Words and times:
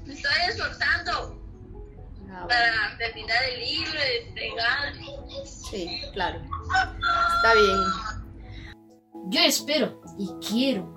Me 0.06 0.12
estoy 0.14 0.32
esforzando 0.48 1.36
para 2.48 2.96
terminar 2.98 3.38
el 3.52 3.60
libro 3.60 3.98
y 3.98 4.28
entregar. 4.28 4.94
Sí, 5.44 6.00
claro. 6.12 6.40
Está 7.36 7.54
bien. 7.54 8.74
Yo 9.30 9.40
espero 9.40 10.00
y 10.18 10.28
quiero 10.46 10.94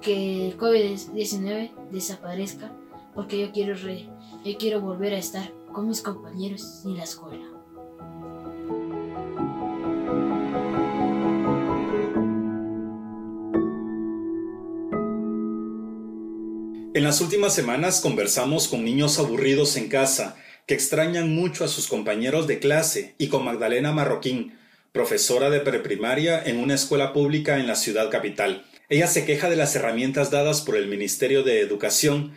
que 0.00 0.48
el 0.48 0.58
COVID-19 0.58 1.90
desaparezca 1.90 2.72
porque 3.14 3.40
yo 3.40 3.52
quiero, 3.52 3.74
re- 3.76 4.08
yo 4.44 4.58
quiero 4.58 4.80
volver 4.80 5.14
a 5.14 5.18
estar 5.18 5.52
con 5.72 5.86
mis 5.88 6.02
compañeros 6.02 6.82
en 6.84 6.96
la 6.96 7.04
escuela. 7.04 7.44
En 16.94 17.02
las 17.02 17.20
últimas 17.20 17.52
semanas 17.52 18.00
conversamos 18.00 18.68
con 18.68 18.84
niños 18.84 19.18
aburridos 19.18 19.76
en 19.76 19.88
casa, 19.88 20.36
que 20.64 20.74
extrañan 20.74 21.34
mucho 21.34 21.64
a 21.64 21.68
sus 21.68 21.88
compañeros 21.88 22.46
de 22.46 22.60
clase, 22.60 23.16
y 23.18 23.26
con 23.26 23.44
Magdalena 23.44 23.90
Marroquín, 23.90 24.56
profesora 24.92 25.50
de 25.50 25.58
preprimaria 25.58 26.40
en 26.40 26.56
una 26.58 26.74
escuela 26.74 27.12
pública 27.12 27.58
en 27.58 27.66
la 27.66 27.74
ciudad 27.74 28.12
capital. 28.12 28.64
Ella 28.88 29.08
se 29.08 29.24
queja 29.24 29.50
de 29.50 29.56
las 29.56 29.74
herramientas 29.74 30.30
dadas 30.30 30.60
por 30.60 30.76
el 30.76 30.86
Ministerio 30.86 31.42
de 31.42 31.58
Educación. 31.58 32.36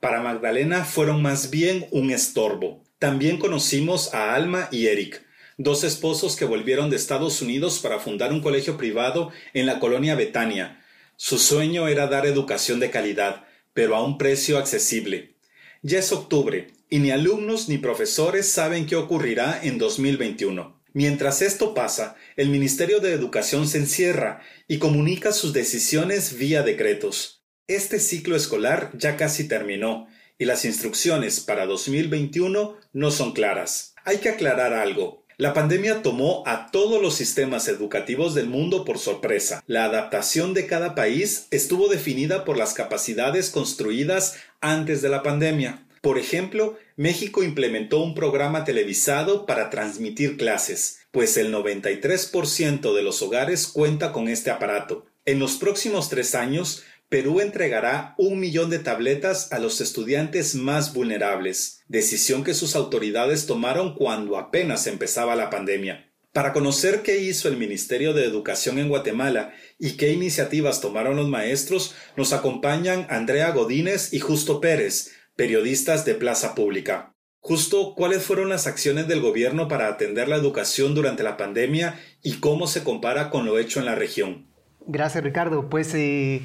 Para 0.00 0.20
Magdalena 0.20 0.84
fueron 0.84 1.22
más 1.22 1.50
bien 1.50 1.86
un 1.92 2.10
estorbo. 2.10 2.82
También 2.98 3.38
conocimos 3.38 4.12
a 4.14 4.34
Alma 4.34 4.66
y 4.72 4.88
Eric, 4.88 5.24
dos 5.58 5.84
esposos 5.84 6.34
que 6.34 6.44
volvieron 6.44 6.90
de 6.90 6.96
Estados 6.96 7.40
Unidos 7.40 7.78
para 7.78 8.00
fundar 8.00 8.32
un 8.32 8.40
colegio 8.40 8.76
privado 8.76 9.30
en 9.54 9.64
la 9.64 9.78
colonia 9.78 10.16
Betania. 10.16 10.82
Su 11.14 11.38
sueño 11.38 11.86
era 11.86 12.08
dar 12.08 12.26
educación 12.26 12.80
de 12.80 12.90
calidad, 12.90 13.44
pero 13.74 13.96
a 13.96 14.04
un 14.04 14.18
precio 14.18 14.58
accesible. 14.58 15.36
Ya 15.82 15.98
es 15.98 16.12
octubre 16.12 16.68
y 16.88 16.98
ni 16.98 17.10
alumnos 17.10 17.68
ni 17.68 17.78
profesores 17.78 18.48
saben 18.48 18.86
qué 18.86 18.96
ocurrirá 18.96 19.60
en 19.62 19.78
2021. 19.78 20.82
Mientras 20.94 21.40
esto 21.40 21.72
pasa, 21.72 22.16
el 22.36 22.50
Ministerio 22.50 23.00
de 23.00 23.12
Educación 23.12 23.66
se 23.66 23.78
encierra 23.78 24.42
y 24.68 24.78
comunica 24.78 25.32
sus 25.32 25.52
decisiones 25.52 26.36
vía 26.36 26.62
decretos. 26.62 27.44
Este 27.66 27.98
ciclo 27.98 28.36
escolar 28.36 28.90
ya 28.94 29.16
casi 29.16 29.48
terminó 29.48 30.06
y 30.36 30.44
las 30.44 30.64
instrucciones 30.64 31.40
para 31.40 31.66
2021 31.66 32.76
no 32.92 33.10
son 33.10 33.32
claras. 33.32 33.94
Hay 34.04 34.18
que 34.18 34.28
aclarar 34.28 34.74
algo. 34.74 35.21
La 35.38 35.54
pandemia 35.54 36.02
tomó 36.02 36.42
a 36.46 36.70
todos 36.70 37.00
los 37.00 37.14
sistemas 37.14 37.66
educativos 37.68 38.34
del 38.34 38.46
mundo 38.46 38.84
por 38.84 38.98
sorpresa. 38.98 39.62
La 39.66 39.84
adaptación 39.84 40.52
de 40.52 40.66
cada 40.66 40.94
país 40.94 41.46
estuvo 41.50 41.88
definida 41.88 42.44
por 42.44 42.58
las 42.58 42.74
capacidades 42.74 43.50
construidas 43.50 44.36
antes 44.60 45.00
de 45.00 45.08
la 45.08 45.22
pandemia. 45.22 45.86
Por 46.02 46.18
ejemplo, 46.18 46.76
México 46.96 47.42
implementó 47.42 48.00
un 48.00 48.14
programa 48.14 48.64
televisado 48.64 49.46
para 49.46 49.70
transmitir 49.70 50.36
clases, 50.36 50.98
pues 51.12 51.36
el 51.36 51.52
93% 51.54 52.94
de 52.94 53.02
los 53.02 53.22
hogares 53.22 53.68
cuenta 53.68 54.12
con 54.12 54.28
este 54.28 54.50
aparato. 54.50 55.06
En 55.24 55.38
los 55.38 55.56
próximos 55.56 56.08
tres 56.08 56.34
años, 56.34 56.82
Perú 57.08 57.40
entregará 57.40 58.14
un 58.16 58.40
millón 58.40 58.70
de 58.70 58.78
tabletas 58.78 59.52
a 59.52 59.58
los 59.58 59.80
estudiantes 59.82 60.54
más 60.54 60.94
vulnerables, 60.94 61.81
decisión 61.92 62.42
que 62.42 62.54
sus 62.54 62.74
autoridades 62.74 63.46
tomaron 63.46 63.94
cuando 63.94 64.38
apenas 64.38 64.86
empezaba 64.86 65.36
la 65.36 65.50
pandemia. 65.50 66.10
Para 66.32 66.54
conocer 66.54 67.02
qué 67.02 67.20
hizo 67.20 67.48
el 67.48 67.58
Ministerio 67.58 68.14
de 68.14 68.24
Educación 68.24 68.78
en 68.78 68.88
Guatemala 68.88 69.52
y 69.78 69.98
qué 69.98 70.10
iniciativas 70.10 70.80
tomaron 70.80 71.16
los 71.16 71.28
maestros, 71.28 71.94
nos 72.16 72.32
acompañan 72.32 73.06
Andrea 73.10 73.50
Godínez 73.50 74.14
y 74.14 74.20
Justo 74.20 74.58
Pérez, 74.58 75.12
periodistas 75.36 76.06
de 76.06 76.14
Plaza 76.14 76.54
Pública. 76.54 77.14
Justo, 77.40 77.94
¿cuáles 77.94 78.22
fueron 78.22 78.48
las 78.48 78.66
acciones 78.66 79.06
del 79.06 79.20
gobierno 79.20 79.68
para 79.68 79.88
atender 79.88 80.28
la 80.28 80.36
educación 80.36 80.94
durante 80.94 81.22
la 81.22 81.36
pandemia 81.36 82.00
y 82.22 82.38
cómo 82.38 82.68
se 82.68 82.82
compara 82.82 83.28
con 83.28 83.44
lo 83.44 83.58
hecho 83.58 83.80
en 83.80 83.86
la 83.86 83.96
región? 83.96 84.46
Gracias, 84.86 85.22
Ricardo. 85.22 85.68
Pues, 85.68 85.92
eh, 85.94 86.40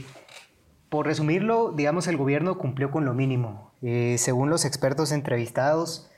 por 0.89 1.05
resumirlo, 1.05 1.71
digamos, 1.71 2.07
el 2.07 2.17
gobierno 2.17 2.57
cumplió 2.57 2.91
con 2.91 3.05
lo 3.05 3.13
mínimo. 3.13 3.71
Eh, 3.81 4.15
según 4.17 4.49
los 4.49 4.65
expertos 4.65 5.11
entrevistados, 5.11 6.09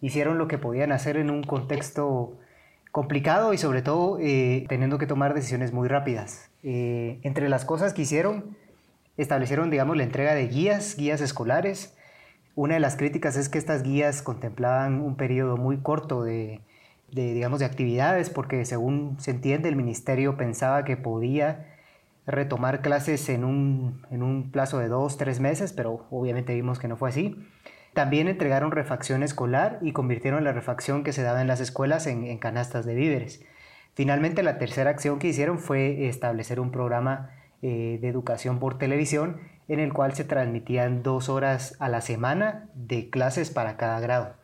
hicieron 0.00 0.38
lo 0.38 0.48
que 0.48 0.58
podían 0.58 0.92
hacer 0.92 1.16
en 1.16 1.30
un 1.30 1.42
contexto 1.42 2.36
complicado 2.92 3.54
y 3.54 3.58
sobre 3.58 3.82
todo 3.82 4.18
eh, 4.20 4.64
teniendo 4.68 4.98
que 4.98 5.06
tomar 5.06 5.34
decisiones 5.34 5.72
muy 5.72 5.88
rápidas. 5.88 6.50
Eh, 6.62 7.18
entre 7.22 7.48
las 7.48 7.64
cosas 7.64 7.94
que 7.94 8.02
hicieron, 8.02 8.56
establecieron, 9.16 9.70
digamos, 9.70 9.96
la 9.96 10.02
entrega 10.02 10.34
de 10.34 10.48
guías, 10.48 10.96
guías 10.96 11.20
escolares. 11.20 11.96
Una 12.56 12.74
de 12.74 12.80
las 12.80 12.96
críticas 12.96 13.36
es 13.36 13.48
que 13.48 13.58
estas 13.58 13.82
guías 13.82 14.22
contemplaban 14.22 15.00
un 15.00 15.16
periodo 15.16 15.56
muy 15.56 15.78
corto 15.78 16.24
de, 16.24 16.60
de, 17.12 17.32
digamos, 17.32 17.60
de 17.60 17.66
actividades, 17.66 18.28
porque 18.28 18.64
según 18.64 19.16
se 19.18 19.30
entiende, 19.30 19.68
el 19.68 19.76
ministerio 19.76 20.36
pensaba 20.36 20.84
que 20.84 20.96
podía 20.96 21.66
retomar 22.26 22.82
clases 22.82 23.28
en 23.28 23.44
un, 23.44 24.02
en 24.10 24.22
un 24.22 24.50
plazo 24.50 24.78
de 24.78 24.88
dos, 24.88 25.16
tres 25.16 25.40
meses, 25.40 25.72
pero 25.72 26.06
obviamente 26.10 26.54
vimos 26.54 26.78
que 26.78 26.88
no 26.88 26.96
fue 26.96 27.08
así. 27.08 27.36
También 27.94 28.28
entregaron 28.28 28.70
refacción 28.70 29.22
escolar 29.22 29.78
y 29.82 29.92
convirtieron 29.92 30.44
la 30.44 30.52
refacción 30.52 31.02
que 31.02 31.12
se 31.12 31.22
daba 31.22 31.40
en 31.40 31.48
las 31.48 31.60
escuelas 31.60 32.06
en, 32.06 32.38
canastas 32.38 32.86
de 32.86 32.94
víveres. 32.94 33.44
Finalmente, 33.94 34.42
la 34.42 34.58
tercera 34.58 34.90
acción 34.90 35.18
que 35.18 35.28
hicieron 35.28 35.58
fue 35.58 36.06
establecer 36.06 36.60
un 36.60 36.70
programa 36.70 37.30
eh, 37.62 37.98
de 38.00 38.08
educación 38.08 38.60
por 38.60 38.78
televisión 38.78 39.40
en 39.66 39.80
el 39.80 39.92
cual 39.92 40.14
se 40.14 40.24
transmitían 40.24 41.02
dos 41.02 41.28
horas 41.28 41.76
a 41.80 41.88
la 41.88 42.00
semana 42.00 42.68
de 42.74 43.10
clases 43.10 43.50
para 43.50 43.76
cada 43.76 44.00
grado. 44.00 44.39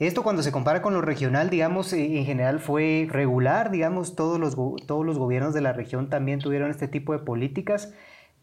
Esto 0.00 0.22
cuando 0.22 0.42
se 0.42 0.50
compara 0.50 0.80
con 0.80 0.94
lo 0.94 1.02
regional, 1.02 1.50
digamos, 1.50 1.92
eh, 1.92 2.16
en 2.16 2.24
general 2.24 2.58
fue 2.58 3.06
regular, 3.10 3.70
digamos, 3.70 4.16
todos 4.16 4.40
los, 4.40 4.56
todos 4.86 5.04
los 5.04 5.18
gobiernos 5.18 5.52
de 5.52 5.60
la 5.60 5.74
región 5.74 6.08
también 6.08 6.38
tuvieron 6.38 6.70
este 6.70 6.88
tipo 6.88 7.12
de 7.12 7.18
políticas, 7.18 7.92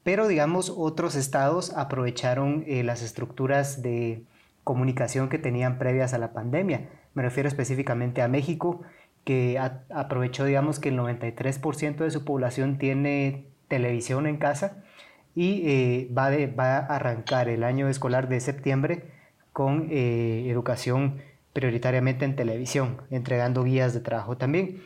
pero 0.03 0.27
digamos, 0.27 0.71
otros 0.77 1.15
estados 1.15 1.73
aprovecharon 1.75 2.63
eh, 2.67 2.83
las 2.83 3.01
estructuras 3.01 3.81
de 3.81 4.21
comunicación 4.63 5.29
que 5.29 5.39
tenían 5.39 5.79
previas 5.79 6.13
a 6.13 6.19
la 6.19 6.31
pandemia. 6.31 6.89
Me 7.15 7.23
refiero 7.23 7.49
específicamente 7.49 8.21
a 8.21 8.27
México, 8.27 8.83
que 9.23 9.57
aprovechó, 9.89 10.45
digamos, 10.45 10.79
que 10.79 10.89
el 10.89 10.99
93% 10.99 11.97
de 11.97 12.11
su 12.11 12.23
población 12.23 12.77
tiene 12.77 13.47
televisión 13.67 14.27
en 14.27 14.37
casa 14.37 14.83
y 15.33 15.63
eh, 15.65 16.11
va, 16.15 16.29
va, 16.29 16.77
a 16.77 16.97
arrancar 16.97 17.49
el 17.49 17.63
año 17.63 17.89
escolar 17.89 18.29
de 18.29 18.41
septiembre 18.41 19.05
con 19.53 19.89
educación 19.89 21.15
prioritariamente 21.57 22.23
en 22.23 22.35
televisión, 22.35 23.01
entregando 23.09 23.63
guías 23.63 23.91
de 23.95 23.99
trabajo 23.99 24.37
también. 24.37 24.79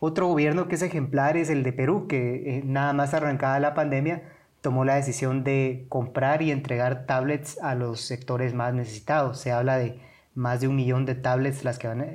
Otro 0.00 0.26
gobierno 0.26 0.66
que 0.66 0.74
es 0.74 0.82
ejemplar 0.82 1.36
es 1.36 1.48
el 1.48 1.62
de 1.62 1.72
Perú, 1.72 2.08
que 2.08 2.58
eh, 2.58 2.62
nada 2.64 2.92
más 2.92 3.14
arrancada 3.14 3.60
la 3.60 3.72
pandemia 3.74 4.24
tomó 4.60 4.84
la 4.84 4.96
decisión 4.96 5.44
de 5.44 5.86
comprar 5.88 6.42
y 6.42 6.50
entregar 6.50 7.06
tablets 7.06 7.62
a 7.62 7.76
los 7.76 8.00
sectores 8.00 8.52
más 8.52 8.74
necesitados. 8.74 9.38
Se 9.38 9.52
habla 9.52 9.78
de 9.78 10.00
más 10.34 10.60
de 10.60 10.66
un 10.66 10.74
millón 10.74 11.06
de 11.06 11.14
tablets 11.14 11.62
las 11.62 11.78
que, 11.78 11.86
van 11.86 12.00
a, 12.00 12.06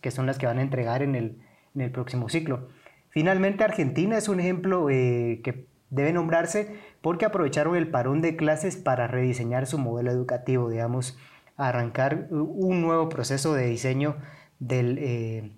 que 0.00 0.10
son 0.10 0.24
las 0.24 0.38
que 0.38 0.46
van 0.46 0.56
a 0.56 0.62
entregar 0.62 1.02
en 1.02 1.14
el, 1.14 1.36
en 1.74 1.82
el 1.82 1.90
próximo 1.90 2.30
ciclo. 2.30 2.68
Finalmente, 3.10 3.62
Argentina 3.62 4.16
es 4.16 4.30
un 4.30 4.40
ejemplo 4.40 4.88
eh, 4.88 5.42
que 5.44 5.66
debe 5.90 6.14
nombrarse 6.14 6.76
porque 7.02 7.26
aprovecharon 7.26 7.76
el 7.76 7.90
parón 7.90 8.22
de 8.22 8.36
clases 8.36 8.78
para 8.78 9.06
rediseñar 9.06 9.66
su 9.66 9.76
modelo 9.76 10.10
educativo, 10.10 10.70
digamos, 10.70 11.18
arrancar 11.68 12.28
un 12.30 12.80
nuevo 12.80 13.08
proceso 13.08 13.54
de 13.54 13.66
diseño 13.66 14.16
del 14.58 14.98
eh, 14.98 15.52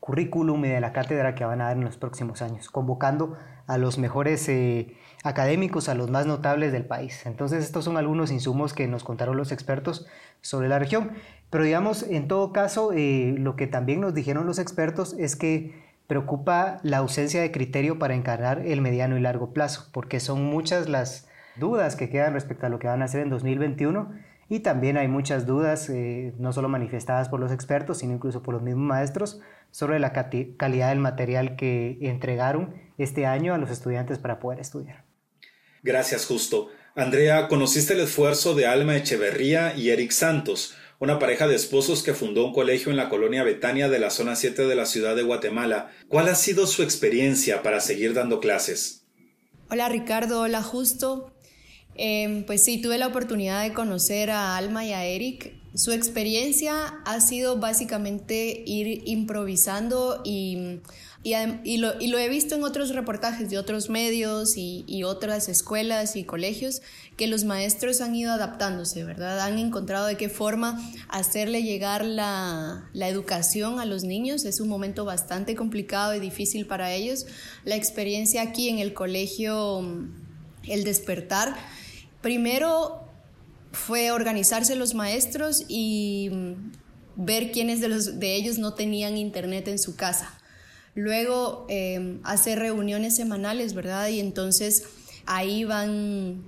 currículum 0.00 0.64
y 0.64 0.68
de 0.68 0.80
la 0.80 0.92
cátedra 0.92 1.34
que 1.34 1.44
van 1.44 1.60
a 1.60 1.66
dar 1.66 1.76
en 1.76 1.84
los 1.84 1.96
próximos 1.96 2.40
años, 2.42 2.70
convocando 2.70 3.36
a 3.66 3.76
los 3.76 3.98
mejores 3.98 4.48
eh, 4.48 4.96
académicos, 5.22 5.88
a 5.88 5.94
los 5.94 6.10
más 6.10 6.26
notables 6.26 6.72
del 6.72 6.86
país. 6.86 7.26
Entonces, 7.26 7.64
estos 7.64 7.84
son 7.84 7.96
algunos 7.96 8.32
insumos 8.32 8.72
que 8.72 8.88
nos 8.88 9.04
contaron 9.04 9.36
los 9.36 9.52
expertos 9.52 10.06
sobre 10.40 10.68
la 10.68 10.78
región. 10.78 11.12
Pero 11.50 11.64
digamos, 11.64 12.02
en 12.04 12.28
todo 12.28 12.52
caso, 12.52 12.92
eh, 12.94 13.34
lo 13.36 13.54
que 13.56 13.66
también 13.66 14.00
nos 14.00 14.14
dijeron 14.14 14.46
los 14.46 14.58
expertos 14.58 15.14
es 15.18 15.36
que 15.36 15.86
preocupa 16.06 16.78
la 16.82 16.98
ausencia 16.98 17.42
de 17.42 17.52
criterio 17.52 17.98
para 17.98 18.14
encarar 18.14 18.60
el 18.66 18.80
mediano 18.80 19.18
y 19.18 19.20
largo 19.20 19.52
plazo, 19.52 19.90
porque 19.92 20.20
son 20.20 20.42
muchas 20.44 20.88
las 20.88 21.28
dudas 21.56 21.96
que 21.96 22.08
quedan 22.08 22.32
respecto 22.32 22.64
a 22.64 22.70
lo 22.70 22.78
que 22.78 22.86
van 22.86 23.02
a 23.02 23.04
hacer 23.04 23.20
en 23.20 23.28
2021 23.28 24.08
y 24.48 24.60
también 24.60 24.96
hay 24.96 25.08
muchas 25.08 25.46
dudas, 25.46 25.90
eh, 25.90 26.34
no 26.38 26.52
solo 26.52 26.68
manifestadas 26.68 27.28
por 27.28 27.38
los 27.38 27.52
expertos, 27.52 27.98
sino 27.98 28.14
incluso 28.14 28.42
por 28.42 28.54
los 28.54 28.62
mismos 28.62 28.86
maestros, 28.86 29.40
sobre 29.70 29.98
la 29.98 30.12
calidad 30.12 30.88
del 30.88 30.98
material 30.98 31.56
que 31.56 31.98
entregaron 32.00 32.74
este 32.96 33.26
año 33.26 33.52
a 33.52 33.58
los 33.58 33.70
estudiantes 33.70 34.18
para 34.18 34.40
poder 34.40 34.60
estudiar. 34.60 35.04
Gracias, 35.82 36.26
Justo. 36.26 36.68
Andrea, 36.94 37.46
conociste 37.48 37.92
el 37.92 38.00
esfuerzo 38.00 38.54
de 38.54 38.66
Alma 38.66 38.96
Echeverría 38.96 39.76
y 39.76 39.90
Eric 39.90 40.10
Santos, 40.10 40.74
una 40.98 41.18
pareja 41.18 41.46
de 41.46 41.54
esposos 41.54 42.02
que 42.02 42.14
fundó 42.14 42.46
un 42.46 42.52
colegio 42.52 42.90
en 42.90 42.96
la 42.96 43.08
colonia 43.08 43.44
Betania 43.44 43.88
de 43.88 44.00
la 44.00 44.10
zona 44.10 44.34
7 44.34 44.66
de 44.66 44.74
la 44.74 44.86
ciudad 44.86 45.14
de 45.14 45.22
Guatemala. 45.22 45.92
¿Cuál 46.08 46.28
ha 46.28 46.34
sido 46.34 46.66
su 46.66 46.82
experiencia 46.82 47.62
para 47.62 47.80
seguir 47.80 48.14
dando 48.14 48.40
clases? 48.40 49.06
Hola 49.70 49.88
Ricardo, 49.90 50.40
hola 50.40 50.62
Justo. 50.62 51.37
Em, 52.00 52.44
pues 52.44 52.64
sí, 52.64 52.80
tuve 52.80 52.96
la 52.96 53.08
oportunidad 53.08 53.64
de 53.64 53.74
conocer 53.74 54.30
a 54.30 54.56
Alma 54.56 54.84
y 54.84 54.92
a 54.92 55.04
Eric. 55.04 55.52
Su 55.74 55.90
experiencia 55.90 56.94
ha 57.04 57.20
sido 57.20 57.58
básicamente 57.58 58.62
ir 58.64 59.02
improvisando 59.06 60.22
y, 60.24 60.78
y, 61.24 61.78
lo, 61.78 62.18
he 62.18 62.28
visto 62.28 62.54
en 62.54 62.62
otros 62.62 62.90
reportajes 62.94 63.50
de 63.50 63.58
otros 63.58 63.90
medios 63.90 64.56
y, 64.56 65.02
otras 65.02 65.48
escuelas 65.48 66.14
y 66.14 66.22
colegios 66.22 66.82
que 67.16 67.26
los 67.26 67.42
maestros 67.44 68.00
han 68.00 68.14
ido 68.14 68.32
adaptándose, 68.32 69.02
¿verdad? 69.02 69.40
Han 69.40 69.58
encontrado 69.58 70.06
de 70.06 70.16
qué 70.16 70.28
forma 70.28 70.80
hacerle 71.08 71.64
llegar 71.64 72.04
la, 72.04 72.88
la 72.92 73.08
educación 73.08 73.80
a 73.80 73.84
los 73.84 74.04
niños. 74.04 74.44
Es 74.44 74.60
un 74.60 74.68
momento 74.68 75.04
bastante 75.04 75.56
complicado 75.56 76.14
y 76.14 76.20
difícil 76.20 76.66
para 76.66 76.92
ellos. 76.92 77.26
La 77.64 77.74
experiencia 77.74 78.42
aquí 78.42 78.68
en 78.68 78.78
el 78.78 78.94
colegio, 78.94 79.80
el 80.68 80.84
despertar, 80.84 81.56
Primero 82.20 83.08
fue 83.72 84.10
organizarse 84.10 84.76
los 84.76 84.94
maestros 84.94 85.64
y 85.68 86.30
mm, 86.32 86.52
ver 87.16 87.52
quiénes 87.52 87.80
de, 87.80 87.88
los, 87.88 88.18
de 88.18 88.34
ellos 88.34 88.58
no 88.58 88.74
tenían 88.74 89.16
internet 89.16 89.68
en 89.68 89.78
su 89.78 89.96
casa. 89.96 90.34
Luego 90.94 91.66
em, 91.68 92.20
hacer 92.24 92.58
reuniones 92.58 93.16
semanales, 93.16 93.74
¿verdad? 93.74 94.08
Y 94.08 94.20
entonces 94.20 94.84
ahí 95.26 95.64
van 95.64 96.42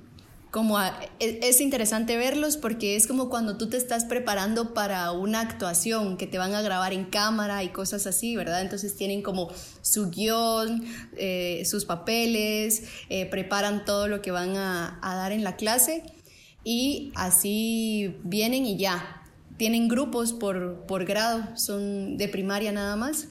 como 0.50 0.80
e, 0.80 0.90
es 1.20 1.60
interesante 1.60 2.16
verlos 2.16 2.56
porque 2.56 2.96
es 2.96 3.06
como 3.06 3.28
cuando 3.28 3.56
tú 3.56 3.68
te 3.68 3.76
estás 3.76 4.04
preparando 4.04 4.74
para 4.74 5.12
una 5.12 5.40
actuación 5.40 6.16
que 6.16 6.26
te 6.26 6.38
van 6.38 6.54
a 6.54 6.62
grabar 6.62 6.92
en 6.92 7.04
cámara 7.04 7.62
y 7.62 7.68
cosas 7.68 8.06
así, 8.06 8.36
¿verdad? 8.36 8.62
Entonces 8.62 8.96
tienen 8.96 9.22
como 9.22 9.50
su 9.82 10.10
guion, 10.10 10.84
eh, 11.16 11.62
sus 11.66 11.84
papeles, 11.84 12.84
eh, 13.08 13.26
preparan 13.26 13.84
todo 13.84 14.08
lo 14.08 14.22
que 14.22 14.30
van 14.30 14.56
a, 14.56 14.98
a 15.02 15.14
dar 15.14 15.32
en 15.32 15.44
la 15.44 15.56
clase 15.56 16.02
y 16.64 17.12
así 17.14 18.16
vienen 18.24 18.66
y 18.66 18.76
ya. 18.76 19.16
Tienen 19.56 19.88
grupos 19.88 20.32
por, 20.32 20.86
por 20.86 21.04
grado, 21.04 21.56
son 21.56 22.16
de 22.16 22.28
primaria 22.28 22.72
nada 22.72 22.96
más. 22.96 23.28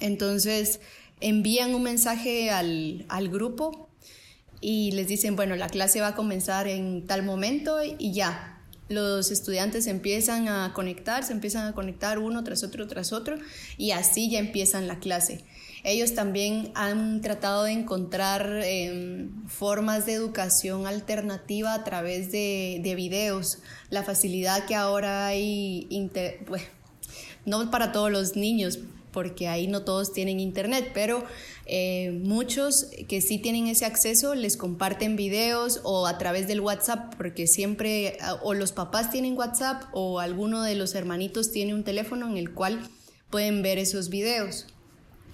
Entonces 0.00 0.80
envían 1.20 1.74
un 1.74 1.82
mensaje 1.82 2.50
al, 2.50 3.04
al 3.08 3.28
grupo 3.28 3.87
y 4.60 4.92
les 4.92 5.08
dicen, 5.08 5.36
bueno, 5.36 5.56
la 5.56 5.68
clase 5.68 6.00
va 6.00 6.08
a 6.08 6.14
comenzar 6.14 6.66
en 6.66 7.06
tal 7.06 7.22
momento 7.22 7.78
y 7.82 8.12
ya. 8.12 8.54
Los 8.88 9.30
estudiantes 9.30 9.86
empiezan 9.86 10.48
a 10.48 10.72
conectar, 10.72 11.22
se 11.22 11.34
empiezan 11.34 11.66
a 11.66 11.74
conectar 11.74 12.18
uno 12.18 12.42
tras 12.42 12.62
otro 12.62 12.86
tras 12.86 13.12
otro 13.12 13.36
y 13.76 13.90
así 13.90 14.30
ya 14.30 14.38
empiezan 14.38 14.88
la 14.88 14.98
clase. 14.98 15.44
Ellos 15.84 16.14
también 16.14 16.72
han 16.74 17.20
tratado 17.20 17.64
de 17.64 17.72
encontrar 17.72 18.60
em, 18.64 19.46
formas 19.46 20.06
de 20.06 20.14
educación 20.14 20.86
alternativa 20.86 21.74
a 21.74 21.84
través 21.84 22.32
de, 22.32 22.80
de 22.82 22.94
videos. 22.94 23.58
La 23.90 24.02
facilidad 24.02 24.64
que 24.64 24.74
ahora 24.74 25.26
hay, 25.26 25.86
no 27.44 27.70
para 27.70 27.92
todos 27.92 28.10
los 28.10 28.36
niños, 28.36 28.80
porque 29.18 29.48
ahí 29.48 29.66
no 29.66 29.82
todos 29.82 30.12
tienen 30.12 30.38
internet, 30.38 30.92
pero 30.94 31.24
eh, 31.66 32.12
muchos 32.22 32.86
que 33.08 33.20
sí 33.20 33.38
tienen 33.38 33.66
ese 33.66 33.84
acceso 33.84 34.36
les 34.36 34.56
comparten 34.56 35.16
videos 35.16 35.80
o 35.82 36.06
a 36.06 36.18
través 36.18 36.46
del 36.46 36.60
WhatsApp, 36.60 37.16
porque 37.16 37.48
siempre 37.48 38.16
o 38.44 38.54
los 38.54 38.70
papás 38.70 39.10
tienen 39.10 39.36
WhatsApp 39.36 39.86
o 39.90 40.20
alguno 40.20 40.62
de 40.62 40.76
los 40.76 40.94
hermanitos 40.94 41.50
tiene 41.50 41.74
un 41.74 41.82
teléfono 41.82 42.30
en 42.30 42.36
el 42.36 42.54
cual 42.54 42.88
pueden 43.28 43.60
ver 43.60 43.78
esos 43.78 44.08
videos. 44.08 44.68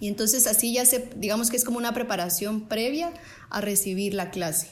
Y 0.00 0.08
entonces 0.08 0.46
así 0.46 0.72
ya 0.72 0.86
se, 0.86 1.10
digamos 1.16 1.50
que 1.50 1.58
es 1.58 1.64
como 1.64 1.76
una 1.76 1.92
preparación 1.92 2.66
previa 2.66 3.12
a 3.50 3.60
recibir 3.60 4.14
la 4.14 4.30
clase. 4.30 4.68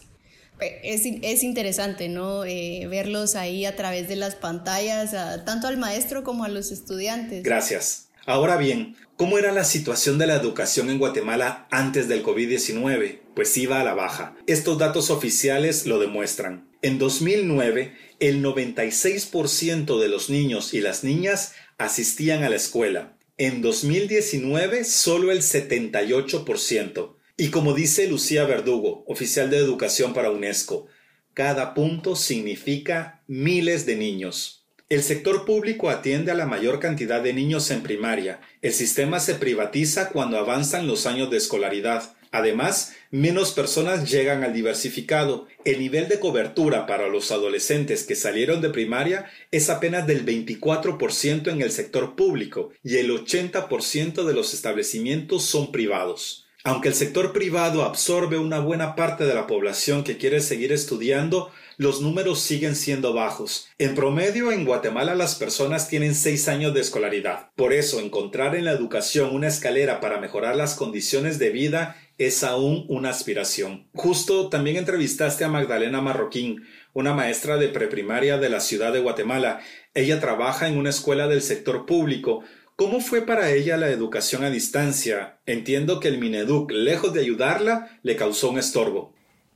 Es, 0.82 1.02
es 1.04 1.42
interesante, 1.42 2.08
¿no? 2.08 2.46
Eh, 2.46 2.86
verlos 2.88 3.36
ahí 3.36 3.66
a 3.66 3.76
través 3.76 4.08
de 4.08 4.16
las 4.16 4.36
pantallas, 4.36 5.10
tanto 5.44 5.66
al 5.66 5.76
maestro 5.76 6.24
como 6.24 6.44
a 6.44 6.48
los 6.48 6.70
estudiantes. 6.70 7.42
Gracias. 7.42 8.08
Ahora 8.24 8.56
bien, 8.56 8.94
¿cómo 9.16 9.36
era 9.36 9.50
la 9.50 9.64
situación 9.64 10.16
de 10.16 10.28
la 10.28 10.36
educación 10.36 10.90
en 10.90 10.98
Guatemala 10.98 11.66
antes 11.72 12.08
del 12.08 12.22
COVID-19? 12.22 13.20
Pues 13.34 13.56
iba 13.56 13.80
a 13.80 13.84
la 13.84 13.94
baja. 13.94 14.36
Estos 14.46 14.78
datos 14.78 15.10
oficiales 15.10 15.86
lo 15.86 15.98
demuestran. 15.98 16.70
En 16.82 16.98
2009, 16.98 17.96
el 18.20 18.42
96% 18.44 20.00
de 20.00 20.08
los 20.08 20.30
niños 20.30 20.72
y 20.72 20.80
las 20.80 21.02
niñas 21.02 21.54
asistían 21.78 22.44
a 22.44 22.48
la 22.48 22.56
escuela. 22.56 23.18
En 23.38 23.60
2019, 23.60 24.84
solo 24.84 25.32
el 25.32 25.42
78%. 25.42 27.16
Y 27.36 27.48
como 27.48 27.74
dice 27.74 28.06
Lucía 28.06 28.44
Verdugo, 28.44 29.04
oficial 29.08 29.50
de 29.50 29.58
educación 29.58 30.14
para 30.14 30.30
UNESCO, 30.30 30.86
cada 31.34 31.74
punto 31.74 32.14
significa 32.14 33.24
miles 33.26 33.84
de 33.84 33.96
niños. 33.96 34.61
El 34.92 35.02
sector 35.02 35.46
público 35.46 35.88
atiende 35.88 36.32
a 36.32 36.34
la 36.34 36.44
mayor 36.44 36.78
cantidad 36.78 37.22
de 37.22 37.32
niños 37.32 37.70
en 37.70 37.82
primaria. 37.82 38.42
El 38.60 38.74
sistema 38.74 39.20
se 39.20 39.36
privatiza 39.36 40.10
cuando 40.10 40.36
avanzan 40.36 40.86
los 40.86 41.06
años 41.06 41.30
de 41.30 41.38
escolaridad. 41.38 42.14
Además, 42.30 42.92
menos 43.10 43.52
personas 43.52 44.10
llegan 44.10 44.44
al 44.44 44.52
diversificado. 44.52 45.48
El 45.64 45.78
nivel 45.78 46.08
de 46.08 46.20
cobertura 46.20 46.84
para 46.84 47.08
los 47.08 47.32
adolescentes 47.32 48.04
que 48.04 48.14
salieron 48.14 48.60
de 48.60 48.68
primaria 48.68 49.30
es 49.50 49.70
apenas 49.70 50.06
del 50.06 50.26
24% 50.26 51.50
en 51.50 51.62
el 51.62 51.72
sector 51.72 52.14
público 52.14 52.68
y 52.84 52.98
el 52.98 53.12
80% 53.12 54.24
de 54.24 54.34
los 54.34 54.52
establecimientos 54.52 55.42
son 55.42 55.72
privados. 55.72 56.41
Aunque 56.64 56.88
el 56.88 56.94
sector 56.94 57.32
privado 57.32 57.82
absorbe 57.82 58.38
una 58.38 58.60
buena 58.60 58.94
parte 58.94 59.24
de 59.24 59.34
la 59.34 59.48
población 59.48 60.04
que 60.04 60.16
quiere 60.16 60.40
seguir 60.40 60.72
estudiando, 60.72 61.50
los 61.76 62.00
números 62.00 62.40
siguen 62.40 62.76
siendo 62.76 63.12
bajos. 63.12 63.68
En 63.78 63.96
promedio, 63.96 64.52
en 64.52 64.64
Guatemala 64.64 65.16
las 65.16 65.34
personas 65.34 65.88
tienen 65.88 66.14
seis 66.14 66.46
años 66.46 66.72
de 66.72 66.80
escolaridad. 66.80 67.50
Por 67.56 67.72
eso, 67.72 67.98
encontrar 67.98 68.54
en 68.54 68.66
la 68.66 68.70
educación 68.72 69.34
una 69.34 69.48
escalera 69.48 70.00
para 70.00 70.20
mejorar 70.20 70.54
las 70.54 70.74
condiciones 70.74 71.40
de 71.40 71.50
vida 71.50 71.96
es 72.18 72.44
aún 72.44 72.84
una 72.88 73.10
aspiración. 73.10 73.88
Justo 73.94 74.48
también 74.48 74.76
entrevistaste 74.76 75.44
a 75.44 75.48
Magdalena 75.48 76.00
Marroquín, 76.00 76.62
una 76.92 77.12
maestra 77.12 77.56
de 77.56 77.68
preprimaria 77.68 78.38
de 78.38 78.50
la 78.50 78.60
ciudad 78.60 78.92
de 78.92 79.00
Guatemala. 79.00 79.60
Ella 79.94 80.20
trabaja 80.20 80.68
en 80.68 80.78
una 80.78 80.90
escuela 80.90 81.26
del 81.26 81.42
sector 81.42 81.86
público. 81.86 82.44
¿Cómo 82.82 82.98
fue 82.98 83.22
para 83.22 83.48
ella 83.50 83.76
la 83.76 83.90
educación 83.90 84.42
a 84.42 84.50
distancia? 84.50 85.38
Entiendo 85.46 86.00
que 86.00 86.08
el 86.08 86.18
Mineduc, 86.18 86.72
lejos 86.72 87.14
de 87.14 87.20
ayudarla, 87.20 87.90
le 88.02 88.16
causó 88.16 88.50
un 88.50 88.58
estorbo. 88.58 89.12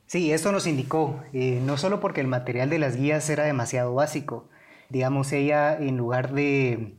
Sí, 0.07 0.31
esto 0.31 0.53
nos 0.53 0.69
indicó, 0.69 1.25
eh, 1.33 1.61
no 1.67 1.77
solo 1.77 1.99
porque 1.99 2.21
el 2.21 2.29
material 2.29 2.71
de 2.71 2.79
las 2.79 2.97
guías 2.97 3.29
era 3.29 3.43
demasiado 3.43 3.93
básico, 3.95 4.49
digamos, 4.91 5.33
ella 5.33 5.77
en 5.77 5.97
lugar 5.97 6.35
de, 6.35 6.95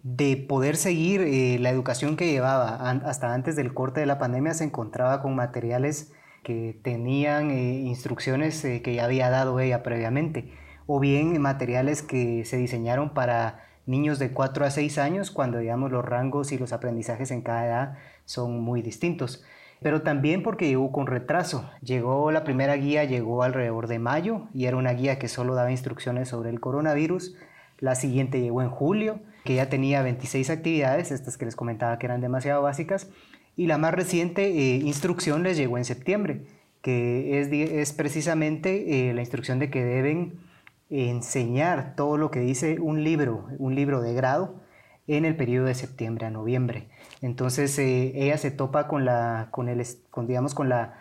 poder 0.50 0.76
seguir 0.76 1.22
eh, 1.22 1.60
la 1.62 1.70
educación 1.70 2.18
que 2.18 2.30
llevaba 2.30 2.76
hasta 3.06 3.34
antes 3.34 3.56
del 3.56 3.74
corte 3.74 4.02
de 4.02 4.06
la 4.06 4.20
pandemia, 4.20 4.54
se 4.54 4.66
encontraba 4.66 5.22
con 5.22 5.34
materiales 5.34 6.12
que 6.44 6.78
tenían 6.84 7.52
eh, 7.52 7.80
instrucciones 7.86 8.62
que 8.62 8.94
ya 8.94 9.06
había 9.06 9.30
dado 9.30 9.62
ella 9.62 9.82
previamente, 9.82 10.52
o 10.88 11.00
bien 11.00 11.42
materiales 11.42 12.02
que 12.02 12.44
se 12.44 12.58
diseñaron 12.58 13.14
para 13.14 13.67
niños 13.88 14.20
de 14.20 14.32
4 14.32 14.66
a 14.66 14.70
6 14.70 14.98
años, 15.00 15.32
cuando 15.32 15.58
digamos 15.58 15.92
los 15.92 16.06
rangos 16.06 16.52
y 16.52 16.58
los 16.58 16.74
aprendizajes 16.74 17.32
en 17.32 17.42
cada 17.42 17.66
edad 17.66 17.98
son 18.26 18.62
muy 18.62 18.82
distintos 18.82 19.44
pero 19.82 20.02
también 20.02 20.44
porque 20.44 20.68
llegó 20.68 20.92
con 20.92 21.08
retraso. 21.08 21.70
Llegó 21.82 22.32
la 22.32 22.44
primera 22.44 22.76
guía, 22.76 23.04
llegó 23.04 23.44
alrededor 23.44 23.88
de 23.88 24.00
mayo 24.00 24.48
y 24.54 24.66
era 24.66 24.78
una 24.78 24.92
guía 24.92 25.20
que 25.20 25.28
solo 25.28 25.56
daba 25.56 25.72
instrucciones 25.72 26.30
sobre 26.30 26.50
el 26.50 26.60
coronavirus. 26.60 27.36
La 27.80 27.94
siguiente 27.94 28.42
llegó 28.42 28.62
en 28.64 28.70
julio, 28.70 29.20
que 29.46 29.56
ya 29.56 29.70
tenía 29.70 30.02
26 30.02 30.50
actividades, 30.50 31.12
estas 31.12 31.38
que 31.38 31.46
les 31.46 31.56
comentaba 31.56 32.00
que 32.00 32.08
eran 32.08 32.22
demasiado 32.22 32.64
básicas. 32.64 33.10
Y 33.56 33.68
la 33.68 33.78
más 33.78 33.94
reciente 33.94 34.48
eh, 34.48 34.78
instrucción 34.78 35.44
les 35.44 35.58
llegó 35.58 35.78
en 35.78 35.86
septiembre, 35.86 36.44
que 36.82 37.40
es, 37.40 37.52
es 37.52 37.94
precisamente 37.94 39.10
eh, 39.10 39.14
la 39.14 39.22
instrucción 39.22 39.60
de 39.60 39.70
que 39.70 39.84
deben 39.84 40.40
enseñar 40.90 41.96
todo 41.96 42.18
lo 42.18 42.32
que 42.32 42.40
dice 42.40 42.80
un 42.80 43.04
libro, 43.04 43.48
un 43.58 43.76
libro 43.76 44.02
de 44.02 44.14
grado, 44.14 44.62
en 45.08 45.26
el 45.26 45.36
periodo 45.36 45.68
de 45.68 45.76
septiembre 45.76 46.26
a 46.26 46.30
noviembre. 46.30 46.90
Entonces 47.22 47.78
eh, 47.80 48.12
ella 48.16 48.38
se 48.38 48.52
topa 48.52 48.88
con 48.88 49.06
la, 49.06 49.48
con 49.52 49.70
el, 49.70 49.84
digamos, 50.28 50.54
con 50.54 50.70
la, 50.70 51.00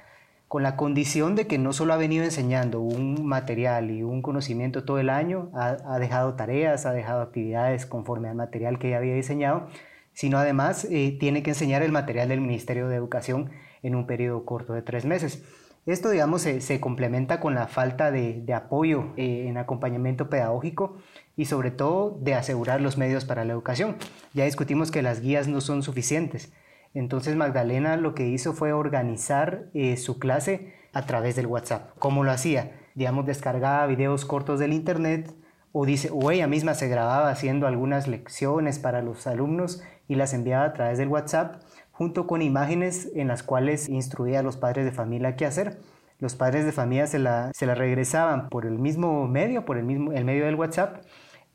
con 0.49 0.63
la 0.63 0.77
condición 0.77 1.35
de 1.35 1.47
que 1.47 1.59
no 1.59 1.73
solo 1.73 1.93
ha 1.93 1.97
venido 1.97 2.25
enseñando 2.25 2.81
un 2.81 3.27
material 3.27 3.91
y 3.91 4.03
un 4.03 4.23
conocimiento 4.23 4.85
todo 4.85 4.99
el 4.99 5.11
año, 5.11 5.51
ha, 5.55 5.99
dejado 5.99 6.35
tareas, 6.35 6.87
ha 6.87 6.93
dejado 6.93 7.21
actividades 7.21 7.85
conforme 7.85 8.29
al 8.29 8.37
material 8.37 8.79
que 8.79 8.89
ella 8.89 8.99
había 8.99 9.15
diseñado, 9.15 9.67
sino 10.13 10.39
además 10.39 10.87
eh, 10.91 11.17
tiene 11.19 11.43
que 11.43 11.51
enseñar 11.51 11.83
el 11.83 11.93
material 11.93 12.29
del 12.29 12.41
Ministerio 12.41 12.89
de 12.89 12.97
Educación 12.97 13.51
en 13.83 13.97
un 13.97 14.07
periodo 14.07 14.45
corto 14.45 14.73
de 14.73 14.83
tres 14.83 15.05
meses. 15.05 15.43
Esto, 15.87 16.11
digamos, 16.11 16.43
se, 16.43 16.81
complementa 16.81 17.39
con 17.39 17.55
la 17.55 17.69
falta 17.69 18.11
de, 18.11 18.45
apoyo 18.53 19.13
eh, 19.17 19.47
en 19.47 19.57
acompañamiento 19.57 20.29
pedagógico 20.29 20.97
y 21.37 21.45
sobre 21.45 21.71
todo 21.71 22.19
de 22.21 22.35
asegurar 22.35 22.81
los 22.81 22.99
medios 22.99 23.25
para 23.25 23.45
la 23.45 23.53
educación. 23.53 23.97
Ya 24.35 24.47
discutimos 24.47 24.91
que 24.91 25.03
las 25.03 25.21
guías 25.21 25.47
no 25.47 25.61
son 25.61 25.85
suficientes. 25.85 26.53
Entonces 26.93 27.37
Magdalena 27.37 27.97
lo 27.97 28.17
que 28.17 28.27
hizo 28.27 28.53
fue 28.53 28.73
organizar 28.73 29.67
eh, 29.75 29.97
su 29.97 30.19
clase 30.19 30.75
a 30.93 31.07
través 31.07 31.37
del 31.37 31.47
WhatsApp. 31.47 31.91
¿Cómo 32.01 32.25
lo 32.25 32.33
hacía? 32.33 32.81
Digamos, 32.97 33.25
descargaba 33.25 33.87
videos 33.87 34.25
cortos 34.25 34.59
del 34.59 34.73
Internet 34.73 35.33
o, 35.71 35.87
dice, 35.87 36.11
o 36.13 36.33
ella 36.33 36.49
misma 36.49 36.75
se 36.75 36.89
grababa 36.89 37.31
haciendo 37.31 37.69
algunas 37.69 38.09
lecciones 38.09 38.81
para 38.81 39.03
los 39.03 39.29
alumnos 39.29 39.85
y 40.09 40.17
las 40.17 40.35
enviaba 40.35 40.65
a 40.65 40.73
través 40.73 40.99
del 40.99 41.09
WhatsApp 41.09 41.63
junto 41.97 42.27
con 42.27 42.43
imágenes 42.43 43.11
en 43.15 43.29
las 43.29 43.43
cuales 43.43 43.89
instruía 43.89 44.41
a 44.41 44.43
los 44.43 44.59
padres 44.59 44.85
de 44.85 44.93
familia 44.93 45.35
qué 45.35 45.47
hacer. 45.47 45.79
Los 46.19 46.35
padres 46.35 46.67
de 46.67 46.73
familia 46.73 47.07
se 47.07 47.19
la, 47.19 47.51
se 47.55 47.65
la 47.65 47.75
regresaban 47.75 48.51
por 48.51 48.67
el 48.67 48.79
mismo 48.79 49.27
medio, 49.27 49.65
por 49.65 49.79
el 49.79 49.85
mismo 49.85 50.13
el 50.13 50.25
medio 50.25 50.45
del 50.45 50.57
WhatsApp 50.57 51.03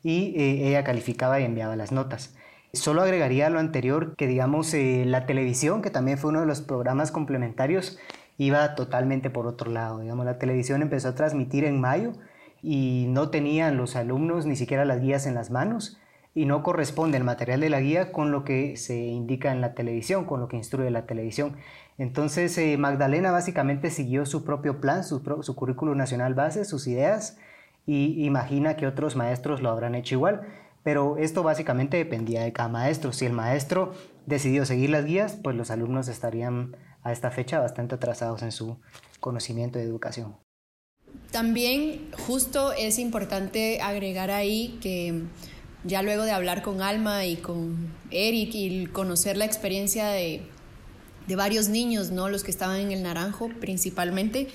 y 0.02 0.34
eh, 0.36 0.68
ella 0.68 0.82
calificaba 0.82 1.38
y 1.38 1.44
enviaba 1.44 1.76
las 1.76 1.92
notas. 1.92 2.34
Solo 2.72 3.02
agregaría 3.02 3.50
lo 3.50 3.60
anterior 3.60 4.16
que 4.16 4.26
digamos 4.26 4.74
eh, 4.74 5.04
la 5.06 5.26
televisión, 5.26 5.80
que 5.80 5.90
también 5.90 6.18
fue 6.18 6.30
uno 6.30 6.40
de 6.40 6.46
los 6.46 6.60
programas 6.60 7.12
complementarios, 7.12 7.98
iba 8.36 8.74
totalmente 8.74 9.30
por 9.30 9.46
otro 9.46 9.70
lado. 9.70 10.00
Digamos, 10.00 10.26
la 10.26 10.38
televisión 10.38 10.82
empezó 10.82 11.08
a 11.08 11.14
transmitir 11.14 11.64
en 11.64 11.80
mayo 11.80 12.14
y 12.62 13.06
no 13.10 13.30
tenían 13.30 13.76
los 13.76 13.94
alumnos 13.94 14.46
ni 14.46 14.56
siquiera 14.56 14.84
las 14.84 15.00
guías 15.00 15.26
en 15.26 15.34
las 15.34 15.50
manos 15.50 15.98
y 16.34 16.46
no 16.46 16.62
corresponde 16.62 17.18
el 17.18 17.24
material 17.24 17.60
de 17.60 17.70
la 17.70 17.80
guía 17.80 18.12
con 18.12 18.30
lo 18.30 18.44
que 18.44 18.76
se 18.76 18.96
indica 18.96 19.52
en 19.52 19.60
la 19.60 19.74
televisión, 19.74 20.24
con 20.24 20.40
lo 20.40 20.48
que 20.48 20.56
instruye 20.56 20.90
la 20.90 21.06
televisión. 21.06 21.56
Entonces 21.98 22.56
eh, 22.58 22.76
Magdalena 22.78 23.30
básicamente 23.30 23.90
siguió 23.90 24.24
su 24.24 24.44
propio 24.44 24.80
plan, 24.80 25.04
su, 25.04 25.22
su 25.42 25.54
currículo 25.54 25.94
nacional 25.94 26.34
base, 26.34 26.64
sus 26.64 26.86
ideas, 26.86 27.36
y 27.86 28.24
imagina 28.24 28.76
que 28.76 28.86
otros 28.86 29.16
maestros 29.16 29.60
lo 29.60 29.70
habrán 29.70 29.94
hecho 29.94 30.14
igual. 30.14 30.42
Pero 30.84 31.16
esto 31.16 31.42
básicamente 31.42 31.96
dependía 31.96 32.42
de 32.42 32.52
cada 32.52 32.68
maestro. 32.68 33.12
Si 33.12 33.24
el 33.24 33.32
maestro 33.32 33.92
decidió 34.26 34.64
seguir 34.66 34.90
las 34.90 35.04
guías, 35.04 35.38
pues 35.40 35.54
los 35.54 35.70
alumnos 35.70 36.08
estarían 36.08 36.76
a 37.02 37.12
esta 37.12 37.30
fecha 37.30 37.60
bastante 37.60 37.94
atrasados 37.94 38.42
en 38.42 38.52
su 38.52 38.78
conocimiento 39.20 39.78
de 39.78 39.84
educación. 39.84 40.36
También 41.30 42.10
justo 42.26 42.72
es 42.72 42.98
importante 42.98 43.80
agregar 43.80 44.30
ahí 44.30 44.78
que 44.82 45.22
ya 45.84 46.02
luego 46.02 46.24
de 46.24 46.32
hablar 46.32 46.62
con 46.62 46.82
Alma 46.82 47.24
y 47.26 47.36
con 47.36 47.92
Eric 48.10 48.50
y 48.54 48.86
conocer 48.86 49.36
la 49.36 49.44
experiencia 49.44 50.08
de, 50.08 50.42
de 51.26 51.36
varios 51.36 51.68
niños, 51.68 52.10
¿no? 52.10 52.28
los 52.28 52.44
que 52.44 52.50
estaban 52.50 52.80
en 52.80 52.92
el 52.92 53.02
Naranjo 53.02 53.48
principalmente, 53.60 54.48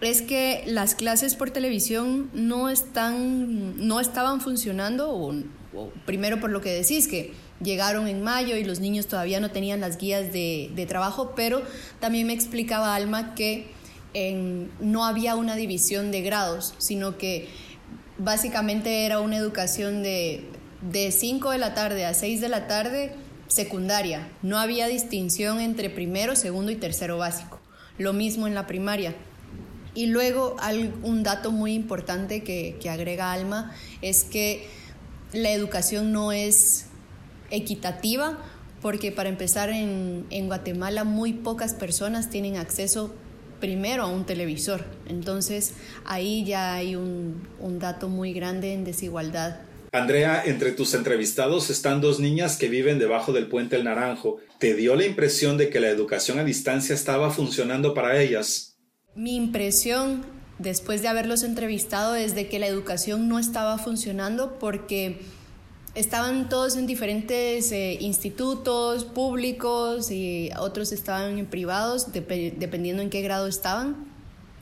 es 0.00 0.22
que 0.22 0.64
las 0.66 0.94
clases 0.94 1.34
por 1.34 1.50
televisión 1.50 2.30
no, 2.34 2.68
están, 2.68 3.86
no 3.86 4.00
estaban 4.00 4.40
funcionando, 4.40 5.10
o, 5.10 5.34
primero 6.04 6.40
por 6.40 6.50
lo 6.50 6.60
que 6.60 6.70
decís, 6.70 7.08
que 7.08 7.32
llegaron 7.62 8.08
en 8.08 8.22
mayo 8.22 8.56
y 8.56 8.64
los 8.64 8.80
niños 8.80 9.06
todavía 9.06 9.40
no 9.40 9.50
tenían 9.50 9.80
las 9.80 9.98
guías 9.98 10.32
de, 10.32 10.86
trabajo, 10.88 11.32
pero 11.34 11.62
también 12.00 12.26
me 12.26 12.32
explicaba 12.32 12.94
Alma 12.94 13.34
que 13.34 13.66
no 14.80 15.04
había 15.04 15.34
una 15.34 15.56
división 15.56 16.10
de 16.12 16.22
grados, 16.22 16.74
sino 16.78 17.18
que 17.18 17.48
básicamente 18.18 19.06
era 19.06 19.20
una 19.20 19.36
educación 19.36 20.02
de, 20.02 20.48
de 20.80 21.10
5 21.10 21.50
de 21.50 21.58
la 21.58 21.74
tarde 21.74 22.06
a 22.06 22.14
6 22.14 22.40
de 22.40 22.48
la 22.48 22.66
tarde 22.66 23.12
secundaria. 23.48 24.28
No 24.42 24.58
había 24.58 24.86
distinción 24.86 25.60
entre 25.60 25.90
primero, 25.90 26.36
segundo 26.36 26.70
y 26.70 26.76
tercero 26.76 27.18
básico. 27.18 27.60
Lo 27.98 28.12
mismo 28.12 28.46
en 28.46 28.54
la 28.54 28.66
primaria. 28.66 29.14
Y 29.94 30.06
luego 30.06 30.56
un 31.02 31.22
dato 31.22 31.52
muy 31.52 31.72
importante 31.72 32.42
que, 32.42 32.78
agrega 32.90 33.32
Alma 33.32 33.72
es 34.02 34.24
que 34.24 34.68
la 35.32 35.50
educación 35.50 36.12
no 36.12 36.32
es 36.32 36.86
equitativa 37.50 38.38
porque 38.82 39.12
para 39.12 39.28
empezar 39.28 39.70
en, 39.70 40.46
Guatemala 40.46 41.04
muy 41.04 41.32
pocas 41.32 41.74
personas 41.74 42.28
tienen 42.28 42.56
acceso 42.56 43.14
primero 43.64 44.02
a 44.02 44.06
un 44.08 44.26
televisor. 44.26 44.84
Entonces 45.08 45.72
ahí 46.04 46.44
ya 46.44 46.74
hay 46.74 46.96
un, 46.96 47.48
un 47.60 47.78
dato 47.78 48.10
muy 48.10 48.34
grande 48.34 48.74
en 48.74 48.84
desigualdad. 48.84 49.56
Andrea, 49.90 50.42
entre 50.44 50.72
tus 50.72 50.92
entrevistados 50.92 51.70
están 51.70 52.02
dos 52.02 52.20
niñas 52.20 52.58
que 52.58 52.68
viven 52.68 52.98
debajo 52.98 53.32
del 53.32 53.46
puente 53.46 53.76
El 53.76 53.84
Naranjo. 53.84 54.36
¿Te 54.58 54.74
dio 54.74 54.96
la 54.96 55.06
impresión 55.06 55.56
de 55.56 55.70
que 55.70 55.80
la 55.80 55.88
educación 55.88 56.38
a 56.38 56.44
distancia 56.44 56.94
estaba 56.94 57.30
funcionando 57.30 57.94
para 57.94 58.20
ellas? 58.20 58.76
Mi 59.14 59.34
impresión 59.34 60.26
después 60.58 61.00
de 61.00 61.08
haberlos 61.08 61.42
entrevistado 61.42 62.16
es 62.16 62.34
de 62.34 62.48
que 62.48 62.58
la 62.58 62.66
educación 62.66 63.28
no 63.28 63.38
estaba 63.38 63.78
funcionando 63.78 64.58
porque 64.58 65.20
estaban 65.94 66.48
todos 66.48 66.76
en 66.76 66.86
diferentes 66.86 67.70
eh, 67.72 67.98
institutos 68.00 69.04
públicos 69.04 70.10
y 70.10 70.50
otros 70.58 70.92
estaban 70.92 71.38
en 71.38 71.46
privados, 71.46 72.12
dependiendo 72.12 73.02
en 73.02 73.10
qué 73.10 73.22
grado 73.22 73.46
estaban. 73.46 74.06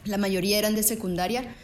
La 0.05 0.19
mayoría 0.19 0.59
eran 0.59 0.75
de 0.75 0.83
secundaria 0.83 1.55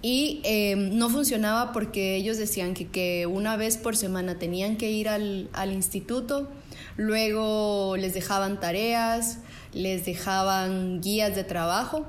y 0.00 0.40
eh, 0.44 0.76
no 0.76 1.10
funcionaba 1.10 1.72
porque 1.72 2.16
ellos 2.16 2.38
decían 2.38 2.74
que, 2.74 2.86
que, 2.86 3.26
una 3.26 3.56
vez 3.56 3.76
por 3.76 3.96
semana 3.96 4.38
tenían 4.38 4.76
que 4.76 4.90
ir 4.90 5.08
al, 5.08 5.50
al 5.52 5.72
instituto, 5.72 6.48
luego 6.96 7.96
les 7.96 8.14
dejaban 8.14 8.60
tareas, 8.60 9.38
les 9.72 10.04
dejaban 10.04 11.00
guías 11.00 11.34
de 11.34 11.44
trabajo 11.44 12.06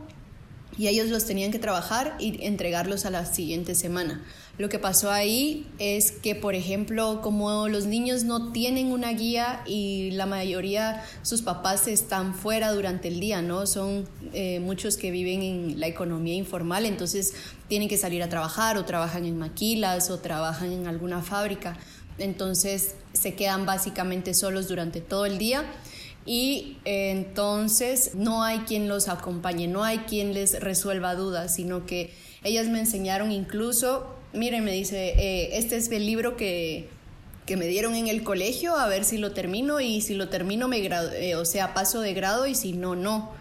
y 0.77 0.87
ellos 0.87 1.09
los 1.09 1.25
tenían 1.25 1.51
que 1.51 1.59
trabajar 1.59 2.15
y 2.19 2.45
entregarlos 2.45 3.05
a 3.05 3.09
la 3.09 3.25
siguiente 3.25 3.75
semana. 3.75 4.23
Lo 4.57 4.67
que 4.67 4.77
pasó 4.77 5.09
ahí 5.09 5.65
es 5.79 6.11
que, 6.11 6.35
por 6.35 6.53
ejemplo, 6.53 7.21
como 7.21 7.69
los 7.69 7.85
niños 7.85 8.25
no 8.25 8.51
tienen 8.51 8.91
una 8.91 9.13
guía 9.13 9.61
y 9.65 10.11
la 10.11 10.25
mayoría, 10.25 11.03
sus 11.21 11.41
papás 11.41 11.87
están 11.87 12.35
fuera 12.35 12.73
durante 12.73 13.07
el 13.07 13.21
día, 13.21 13.41
¿no? 13.41 13.65
Son 13.65 14.05
eh, 14.33 14.59
muchos 14.59 14.97
que 14.97 15.11
viven 15.11 15.43
en 15.43 15.79
la 15.79 15.87
economía 15.87 16.35
informal, 16.35 16.85
entonces 16.85 17.33
tienen 17.69 17.87
que 17.87 17.97
salir 17.97 18.21
a 18.21 18.27
trabajar 18.27 18.77
o 18.77 18.83
trabajan 18.83 19.25
en 19.25 19.37
maquilas 19.37 20.09
o 20.09 20.19
trabajan 20.19 20.73
en 20.73 20.87
alguna 20.87 21.21
fábrica. 21.21 21.77
Entonces 22.17 22.95
se 23.13 23.35
quedan 23.35 23.65
básicamente 23.65 24.33
solos 24.33 24.67
durante 24.67 24.99
todo 24.99 25.25
el 25.25 25.37
día 25.37 25.63
y 26.29 26.77
entonces 26.85 28.11
no 28.13 28.43
hay 28.43 28.59
quien 28.59 28.87
los 28.87 29.07
acompañe, 29.07 29.67
no 29.67 29.83
hay 29.83 29.97
quien 29.97 30.35
les 30.35 30.59
resuelva 30.59 31.15
dudas, 31.15 31.55
sino 31.55 31.87
que 31.87 32.11
ellas 32.43 32.67
me 32.67 32.77
enseñaron 32.77 33.31
incluso, 33.31 34.15
miren, 34.31 34.63
me 34.63 34.71
dice, 34.71 35.15
eh, 35.17 35.57
este 35.57 35.77
es 35.77 35.89
el 35.89 36.05
libro 36.05 36.37
que, 36.37 36.87
que, 37.47 37.57
me 37.57 37.65
dieron 37.65 37.95
en 37.95 38.07
el 38.07 38.21
colegio, 38.21 38.75
a 38.75 38.87
ver 38.87 39.05
si 39.05 39.17
lo 39.17 39.31
termino 39.31 39.79
y 39.79 40.01
si 40.01 40.13
lo 40.13 40.29
termino 40.29 40.67
me 40.67 40.77
eh, 40.77 41.35
o 41.35 41.45
sea, 41.45 41.73
paso 41.73 41.99
de 41.99 42.13
grado 42.13 42.45
y 42.45 42.53
si 42.53 42.73
no, 42.73 42.95
no. 42.95 43.31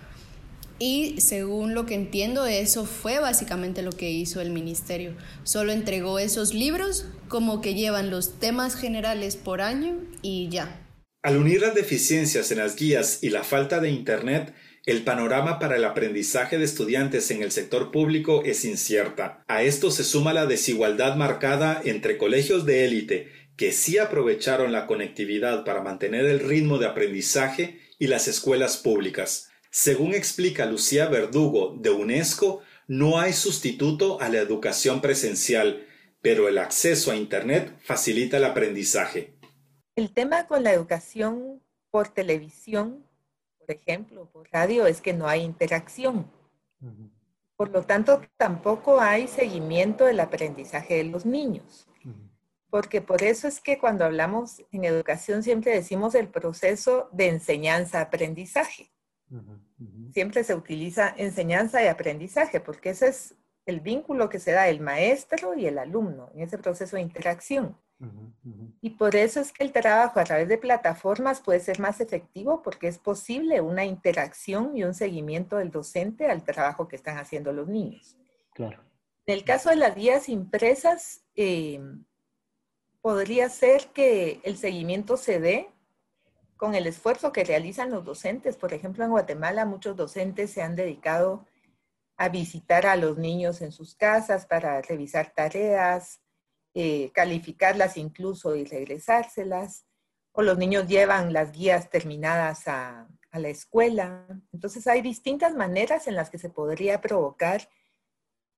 Y 0.78 1.20
según 1.20 1.74
lo 1.74 1.84
que 1.84 1.94
entiendo, 1.94 2.46
eso 2.46 2.86
fue 2.86 3.18
básicamente 3.18 3.82
lo 3.82 3.92
que 3.92 4.10
hizo 4.10 4.40
el 4.40 4.48
ministerio. 4.48 5.12
Solo 5.44 5.72
entregó 5.72 6.18
esos 6.18 6.54
libros 6.54 7.04
como 7.28 7.60
que 7.60 7.74
llevan 7.74 8.08
los 8.08 8.38
temas 8.38 8.76
generales 8.76 9.36
por 9.36 9.60
año 9.60 9.98
y 10.22 10.48
ya. 10.48 10.87
Al 11.22 11.36
unir 11.36 11.62
las 11.62 11.74
deficiencias 11.74 12.52
en 12.52 12.58
las 12.58 12.76
guías 12.76 13.18
y 13.22 13.30
la 13.30 13.42
falta 13.42 13.80
de 13.80 13.90
Internet, 13.90 14.54
el 14.86 15.02
panorama 15.02 15.58
para 15.58 15.76
el 15.76 15.84
aprendizaje 15.84 16.58
de 16.58 16.64
estudiantes 16.64 17.30
en 17.32 17.42
el 17.42 17.50
sector 17.50 17.90
público 17.90 18.42
es 18.44 18.64
incierta. 18.64 19.42
A 19.48 19.64
esto 19.64 19.90
se 19.90 20.04
suma 20.04 20.32
la 20.32 20.46
desigualdad 20.46 21.16
marcada 21.16 21.82
entre 21.84 22.18
colegios 22.18 22.64
de 22.66 22.84
élite, 22.84 23.32
que 23.56 23.72
sí 23.72 23.98
aprovecharon 23.98 24.70
la 24.70 24.86
conectividad 24.86 25.64
para 25.64 25.82
mantener 25.82 26.24
el 26.24 26.38
ritmo 26.38 26.78
de 26.78 26.86
aprendizaje, 26.86 27.80
y 27.98 28.06
las 28.06 28.28
escuelas 28.28 28.76
públicas. 28.76 29.50
Según 29.70 30.14
explica 30.14 30.66
Lucía 30.66 31.08
Verdugo 31.08 31.76
de 31.80 31.90
UNESCO, 31.90 32.62
no 32.86 33.18
hay 33.18 33.32
sustituto 33.32 34.20
a 34.20 34.28
la 34.28 34.38
educación 34.38 35.00
presencial, 35.00 35.84
pero 36.22 36.48
el 36.48 36.58
acceso 36.58 37.10
a 37.10 37.16
Internet 37.16 37.76
facilita 37.82 38.36
el 38.36 38.44
aprendizaje. 38.44 39.37
El 39.98 40.12
tema 40.12 40.46
con 40.46 40.62
la 40.62 40.72
educación 40.72 41.60
por 41.90 42.06
televisión, 42.06 43.04
por 43.58 43.72
ejemplo, 43.72 44.30
por 44.30 44.48
radio, 44.52 44.86
es 44.86 45.00
que 45.00 45.12
no 45.12 45.26
hay 45.26 45.42
interacción. 45.42 46.30
Por 47.56 47.70
lo 47.70 47.82
tanto, 47.82 48.22
tampoco 48.36 49.00
hay 49.00 49.26
seguimiento 49.26 50.04
del 50.04 50.20
aprendizaje 50.20 50.98
de 50.98 51.02
los 51.02 51.26
niños. 51.26 51.88
porque 52.70 53.00
por 53.00 53.24
eso 53.24 53.48
es 53.48 53.60
que 53.60 53.78
cuando 53.80 54.04
hablamos 54.04 54.62
en 54.70 54.84
educación 54.84 55.42
siempre 55.42 55.72
decimos 55.72 56.14
el 56.14 56.28
proceso 56.28 57.08
de 57.10 57.30
enseñanza-aprendizaje. 57.30 58.92
Siempre 60.12 60.44
se 60.44 60.54
utiliza 60.54 61.12
enseñanza 61.16 61.82
y 61.82 61.88
aprendizaje, 61.88 62.60
porque 62.60 62.90
ese 62.90 63.08
es 63.08 63.34
el 63.66 63.80
vínculo 63.80 64.28
que 64.28 64.38
se 64.38 64.52
da 64.52 64.68
el 64.68 64.78
maestro 64.78 65.54
y 65.56 65.66
el 65.66 65.76
alumno 65.76 66.30
en 66.34 66.42
ese 66.42 66.56
proceso 66.56 66.94
de 66.94 67.02
interacción. 67.02 67.76
Y 68.80 68.90
por 68.90 69.16
eso 69.16 69.40
es 69.40 69.52
que 69.52 69.64
el 69.64 69.72
trabajo 69.72 70.20
a 70.20 70.24
través 70.24 70.48
de 70.48 70.58
plataformas 70.58 71.40
puede 71.40 71.58
ser 71.58 71.80
más 71.80 72.00
efectivo 72.00 72.62
porque 72.62 72.86
es 72.86 72.98
posible 72.98 73.60
una 73.60 73.84
interacción 73.84 74.76
y 74.76 74.84
un 74.84 74.94
seguimiento 74.94 75.56
del 75.56 75.70
docente 75.70 76.30
al 76.30 76.44
trabajo 76.44 76.86
que 76.86 76.96
están 76.96 77.18
haciendo 77.18 77.52
los 77.52 77.66
niños. 77.66 78.16
Claro. 78.54 78.80
En 79.26 79.34
el 79.34 79.44
caso 79.44 79.70
de 79.70 79.76
las 79.76 79.96
guías 79.96 80.28
impresas, 80.28 81.24
eh, 81.34 81.80
podría 83.00 83.48
ser 83.48 83.88
que 83.88 84.40
el 84.44 84.56
seguimiento 84.56 85.16
se 85.16 85.40
dé 85.40 85.68
con 86.56 86.74
el 86.74 86.86
esfuerzo 86.86 87.32
que 87.32 87.44
realizan 87.44 87.90
los 87.90 88.04
docentes. 88.04 88.56
Por 88.56 88.72
ejemplo, 88.74 89.04
en 89.04 89.10
Guatemala 89.10 89.64
muchos 89.64 89.96
docentes 89.96 90.50
se 90.50 90.62
han 90.62 90.76
dedicado 90.76 91.46
a 92.16 92.28
visitar 92.28 92.86
a 92.86 92.96
los 92.96 93.16
niños 93.16 93.60
en 93.60 93.70
sus 93.70 93.94
casas 93.94 94.44
para 94.46 94.82
revisar 94.82 95.32
tareas, 95.34 96.20
eh, 96.74 97.10
calificarlas 97.12 97.96
incluso 97.96 98.54
y 98.54 98.64
regresárselas. 98.64 99.84
O 100.32 100.42
los 100.42 100.58
niños 100.58 100.86
llevan 100.86 101.32
las 101.32 101.52
guías 101.52 101.90
terminadas 101.90 102.68
a, 102.68 103.08
a 103.30 103.38
la 103.38 103.48
escuela. 103.48 104.26
Entonces 104.52 104.86
hay 104.86 105.02
distintas 105.02 105.54
maneras 105.54 106.06
en 106.06 106.14
las 106.14 106.30
que 106.30 106.38
se 106.38 106.50
podría 106.50 107.00
provocar 107.00 107.68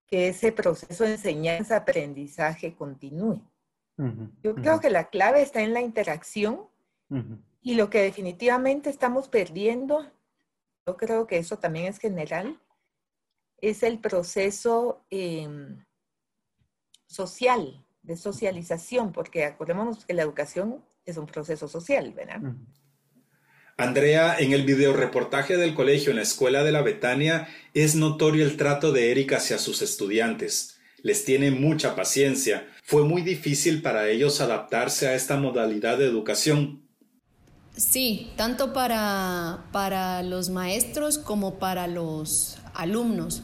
que 0.07 0.29
ese 0.29 0.53
proceso 0.53 1.05
de 1.05 1.13
enseñanza-aprendizaje 1.13 2.75
continúe. 2.75 3.41
Yo 4.43 4.55
creo 4.55 4.81
que 4.81 4.89
la 4.89 5.11
clave 5.11 5.43
está 5.43 5.61
en 5.61 5.75
la 5.75 5.83
interacción 5.83 6.67
y 7.61 7.75
lo 7.75 7.91
que 7.91 8.01
definitivamente 8.01 8.89
estamos 8.89 9.29
perdiendo, 9.29 10.11
yo 10.87 10.97
creo 10.97 11.27
que 11.27 11.37
eso 11.37 11.59
también 11.59 11.85
es 11.85 11.99
general, 11.99 12.59
es 13.59 13.83
el 13.83 13.99
proceso 13.99 15.05
em, 15.11 15.85
social, 17.07 17.85
de 18.03 18.17
socialización, 18.17 19.13
porque 19.13 19.45
acordémonos 19.45 20.05
que 20.05 20.15
la 20.15 20.23
educación 20.23 20.85
es 21.05 21.17
un 21.17 21.27
proceso 21.27 21.69
social, 21.69 22.13
¿verdad? 22.13 22.41
Andrea, 23.77 24.37
en 24.39 24.53
el 24.53 24.65
video 24.65 24.93
reportaje 24.93 25.57
del 25.57 25.75
colegio 25.75 26.11
en 26.11 26.17
la 26.17 26.23
escuela 26.23 26.63
de 26.63 26.73
la 26.73 26.83
Betania 26.83 27.49
es 27.73 27.95
notorio 27.95 28.45
el 28.45 28.57
trato 28.57 28.93
de 28.93 29.11
Erika 29.11 29.39
hacia 29.39 29.59
sus 29.59 29.81
estudiantes. 29.81 30.79
Les 31.03 31.25
tiene 31.25 31.51
mucha 31.51 31.97
paciencia. 31.97 32.69
Fue 32.83 33.05
muy 33.05 33.23
difícil 33.23 33.81
para 33.81 34.09
ellos 34.09 34.43
adaptarse 34.43 35.09
a 35.09 35.15
esta 35.15 35.39
modalidad 35.39 35.97
de 35.97 36.05
educación. 36.05 36.83
Sí, 37.75 38.33
tanto 38.37 38.75
para, 38.75 39.65
para 39.73 40.23
los 40.23 40.51
maestros 40.51 41.17
como 41.17 41.59
para 41.59 41.87
los 41.87 42.59
alumnos 42.75 43.43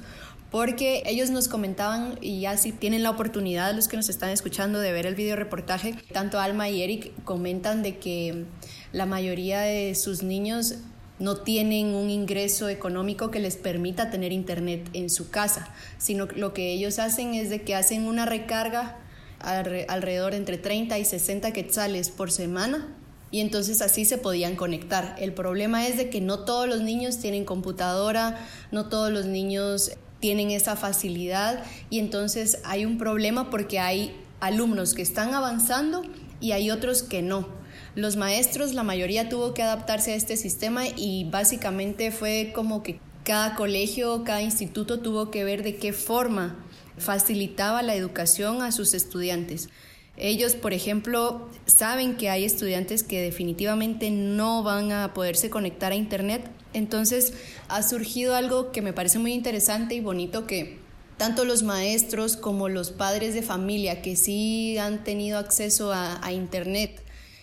porque 0.56 1.02
ellos 1.04 1.28
nos 1.28 1.48
comentaban 1.48 2.18
y 2.22 2.40
ya 2.40 2.56
si 2.56 2.72
tienen 2.72 3.02
la 3.02 3.10
oportunidad 3.10 3.74
los 3.74 3.88
que 3.88 3.98
nos 3.98 4.08
están 4.08 4.30
escuchando 4.30 4.80
de 4.80 4.90
ver 4.90 5.04
el 5.04 5.14
video 5.14 5.36
reportaje, 5.36 5.94
tanto 6.14 6.40
Alma 6.40 6.70
y 6.70 6.80
Eric 6.80 7.12
comentan 7.24 7.82
de 7.82 7.98
que 7.98 8.46
la 8.90 9.04
mayoría 9.04 9.60
de 9.60 9.94
sus 9.94 10.22
niños 10.22 10.76
no 11.18 11.36
tienen 11.36 11.94
un 11.94 12.08
ingreso 12.08 12.70
económico 12.70 13.30
que 13.30 13.38
les 13.38 13.56
permita 13.56 14.08
tener 14.08 14.32
internet 14.32 14.88
en 14.94 15.10
su 15.10 15.28
casa, 15.28 15.74
sino 15.98 16.24
lo 16.24 16.54
que 16.54 16.72
ellos 16.72 17.00
hacen 17.00 17.34
es 17.34 17.50
de 17.50 17.60
que 17.60 17.74
hacen 17.74 18.06
una 18.06 18.24
recarga 18.24 18.96
alrededor 19.40 20.32
entre 20.32 20.56
30 20.56 20.98
y 20.98 21.04
60 21.04 21.52
quetzales 21.52 22.08
por 22.08 22.32
semana 22.32 22.96
y 23.30 23.40
entonces 23.40 23.82
así 23.82 24.06
se 24.06 24.16
podían 24.16 24.56
conectar. 24.56 25.16
El 25.18 25.34
problema 25.34 25.86
es 25.86 25.98
de 25.98 26.08
que 26.08 26.22
no 26.22 26.46
todos 26.46 26.66
los 26.66 26.80
niños 26.80 27.18
tienen 27.18 27.44
computadora, 27.44 28.38
no 28.70 28.88
todos 28.88 29.12
los 29.12 29.26
niños 29.26 29.90
tienen 30.20 30.50
esa 30.50 30.76
facilidad 30.76 31.64
y 31.90 31.98
entonces 31.98 32.58
hay 32.64 32.84
un 32.84 32.98
problema 32.98 33.50
porque 33.50 33.78
hay 33.78 34.16
alumnos 34.40 34.94
que 34.94 35.02
están 35.02 35.34
avanzando 35.34 36.02
y 36.40 36.52
hay 36.52 36.70
otros 36.70 37.02
que 37.02 37.22
no. 37.22 37.48
Los 37.94 38.16
maestros, 38.16 38.74
la 38.74 38.82
mayoría 38.82 39.28
tuvo 39.28 39.54
que 39.54 39.62
adaptarse 39.62 40.12
a 40.12 40.16
este 40.16 40.36
sistema 40.36 40.86
y 40.86 41.24
básicamente 41.30 42.10
fue 42.10 42.52
como 42.54 42.82
que 42.82 43.00
cada 43.24 43.54
colegio, 43.56 44.22
cada 44.22 44.42
instituto 44.42 45.00
tuvo 45.00 45.30
que 45.30 45.44
ver 45.44 45.62
de 45.62 45.76
qué 45.76 45.92
forma 45.92 46.56
facilitaba 46.98 47.82
la 47.82 47.94
educación 47.94 48.62
a 48.62 48.72
sus 48.72 48.94
estudiantes. 48.94 49.68
Ellos, 50.16 50.54
por 50.54 50.72
ejemplo, 50.72 51.48
saben 51.66 52.16
que 52.16 52.30
hay 52.30 52.44
estudiantes 52.44 53.02
que 53.02 53.20
definitivamente 53.20 54.10
no 54.10 54.62
van 54.62 54.92
a 54.92 55.12
poderse 55.12 55.50
conectar 55.50 55.92
a 55.92 55.96
Internet. 55.96 56.50
Entonces 56.76 57.32
ha 57.68 57.82
surgido 57.82 58.34
algo 58.34 58.70
que 58.70 58.82
me 58.82 58.92
parece 58.92 59.18
muy 59.18 59.32
interesante 59.32 59.94
y 59.94 60.00
bonito 60.00 60.46
que 60.46 60.78
tanto 61.16 61.46
los 61.46 61.62
maestros 61.62 62.36
como 62.36 62.68
los 62.68 62.90
padres 62.90 63.32
de 63.32 63.40
familia 63.40 64.02
que 64.02 64.14
sí 64.14 64.76
han 64.76 65.02
tenido 65.02 65.38
acceso 65.38 65.92
a, 65.94 66.20
Internet 66.30 67.02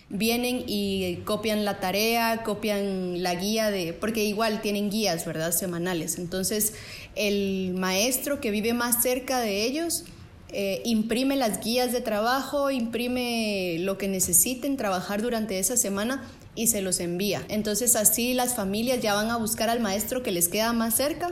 vienen 0.09 0.63
y 0.67 1.21
copian 1.25 1.65
la 1.65 1.79
tarea, 1.79 2.43
copian 2.43 3.23
la 3.23 3.33
guía 3.33 3.71
de, 3.71 3.93
porque 3.93 4.23
igual 4.23 4.61
tienen 4.61 4.91
guías, 4.91 5.25
¿verdad? 5.25 5.51
Semanales. 5.51 6.19
Entonces, 6.19 6.73
el 7.15 7.73
maestro 7.73 8.39
que 8.39 8.51
vive 8.51 8.73
más 8.73 9.01
cerca 9.01 9.39
de 9.39 9.63
ellos 9.63 10.03
eh, 10.49 10.83
imprime 10.85 11.35
las 11.35 11.63
guías 11.63 11.91
de 11.91 12.01
trabajo, 12.01 12.69
imprime 12.69 13.77
lo 13.79 13.97
que 13.97 14.07
necesiten 14.07 14.77
trabajar 14.77 15.23
durante 15.23 15.57
esa 15.57 15.75
semana 15.75 16.29
y 16.55 16.67
se 16.67 16.81
los 16.81 16.99
envía. 16.99 17.43
Entonces 17.49 17.95
así 17.95 18.33
las 18.33 18.55
familias 18.55 19.01
ya 19.01 19.13
van 19.13 19.29
a 19.29 19.37
buscar 19.37 19.69
al 19.69 19.79
maestro 19.79 20.23
que 20.23 20.31
les 20.31 20.47
queda 20.47 20.73
más 20.73 20.95
cerca 20.95 21.29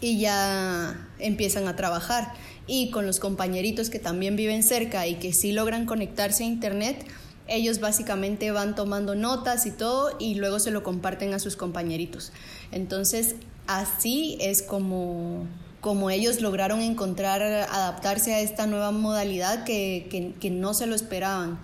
y 0.00 0.18
ya 0.18 1.08
empiezan 1.18 1.68
a 1.68 1.76
trabajar. 1.76 2.32
Y 2.66 2.90
con 2.90 3.06
los 3.06 3.20
compañeritos 3.20 3.90
que 3.90 3.98
también 3.98 4.36
viven 4.36 4.62
cerca 4.62 5.06
y 5.06 5.16
que 5.16 5.32
sí 5.32 5.52
logran 5.52 5.86
conectarse 5.86 6.44
a 6.44 6.46
internet, 6.46 7.06
ellos 7.46 7.78
básicamente 7.78 8.50
van 8.50 8.74
tomando 8.74 9.14
notas 9.14 9.66
y 9.66 9.70
todo 9.70 10.16
y 10.18 10.34
luego 10.36 10.58
se 10.58 10.70
lo 10.70 10.82
comparten 10.82 11.34
a 11.34 11.38
sus 11.38 11.56
compañeritos. 11.56 12.32
Entonces 12.72 13.36
así 13.66 14.38
es 14.40 14.62
como 14.62 15.46
como 15.84 16.08
ellos 16.08 16.40
lograron 16.40 16.80
encontrar, 16.80 17.42
adaptarse 17.42 18.32
a 18.32 18.40
esta 18.40 18.66
nueva 18.66 18.90
modalidad 18.90 19.64
que, 19.64 20.34
no 20.50 20.72
se 20.72 20.86
lo 20.86 20.94
esperaban 20.94 21.58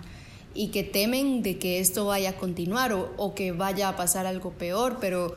y 0.53 0.69
que 0.69 0.83
temen 0.83 1.43
de 1.43 1.57
que 1.57 1.79
esto 1.79 2.05
vaya 2.05 2.31
a 2.31 2.37
continuar 2.37 2.93
o, 2.93 3.35
que 3.35 3.51
vaya 3.51 3.89
a 3.89 3.95
pasar 3.95 4.25
algo 4.25 4.51
peor, 4.51 4.97
pero 4.99 5.35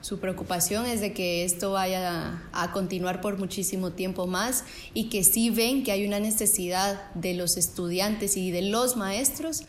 su 0.00 0.18
preocupación 0.18 0.86
es 0.86 1.00
de 1.00 1.12
que 1.12 1.44
esto 1.44 1.72
vaya 1.72 2.42
a, 2.52 2.72
continuar 2.72 3.20
por 3.20 3.38
muchísimo 3.38 3.92
tiempo 3.92 4.26
más 4.26 4.64
y 4.94 5.08
que 5.08 5.24
sí 5.24 5.50
ven 5.50 5.84
que 5.84 5.92
hay 5.92 6.06
una 6.06 6.20
necesidad 6.20 7.10
de 7.14 7.34
los 7.34 7.56
estudiantes 7.56 8.36
y 8.36 8.50
de 8.50 8.62
los 8.62 8.96
maestros 8.96 9.64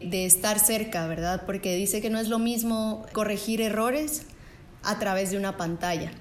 de 0.00 0.26
estar 0.26 0.58
cerca, 0.58 1.06
¿verdad? 1.06 1.44
Porque 1.46 1.76
dice 1.76 2.00
que 2.00 2.10
no 2.10 2.18
es 2.18 2.28
lo 2.28 2.38
mismo 2.38 3.06
corregir 3.12 3.60
errores 3.60 4.22
a 4.82 4.98
través 4.98 5.30
de 5.30 5.36
una 5.36 5.56
pantalla. 5.56 6.12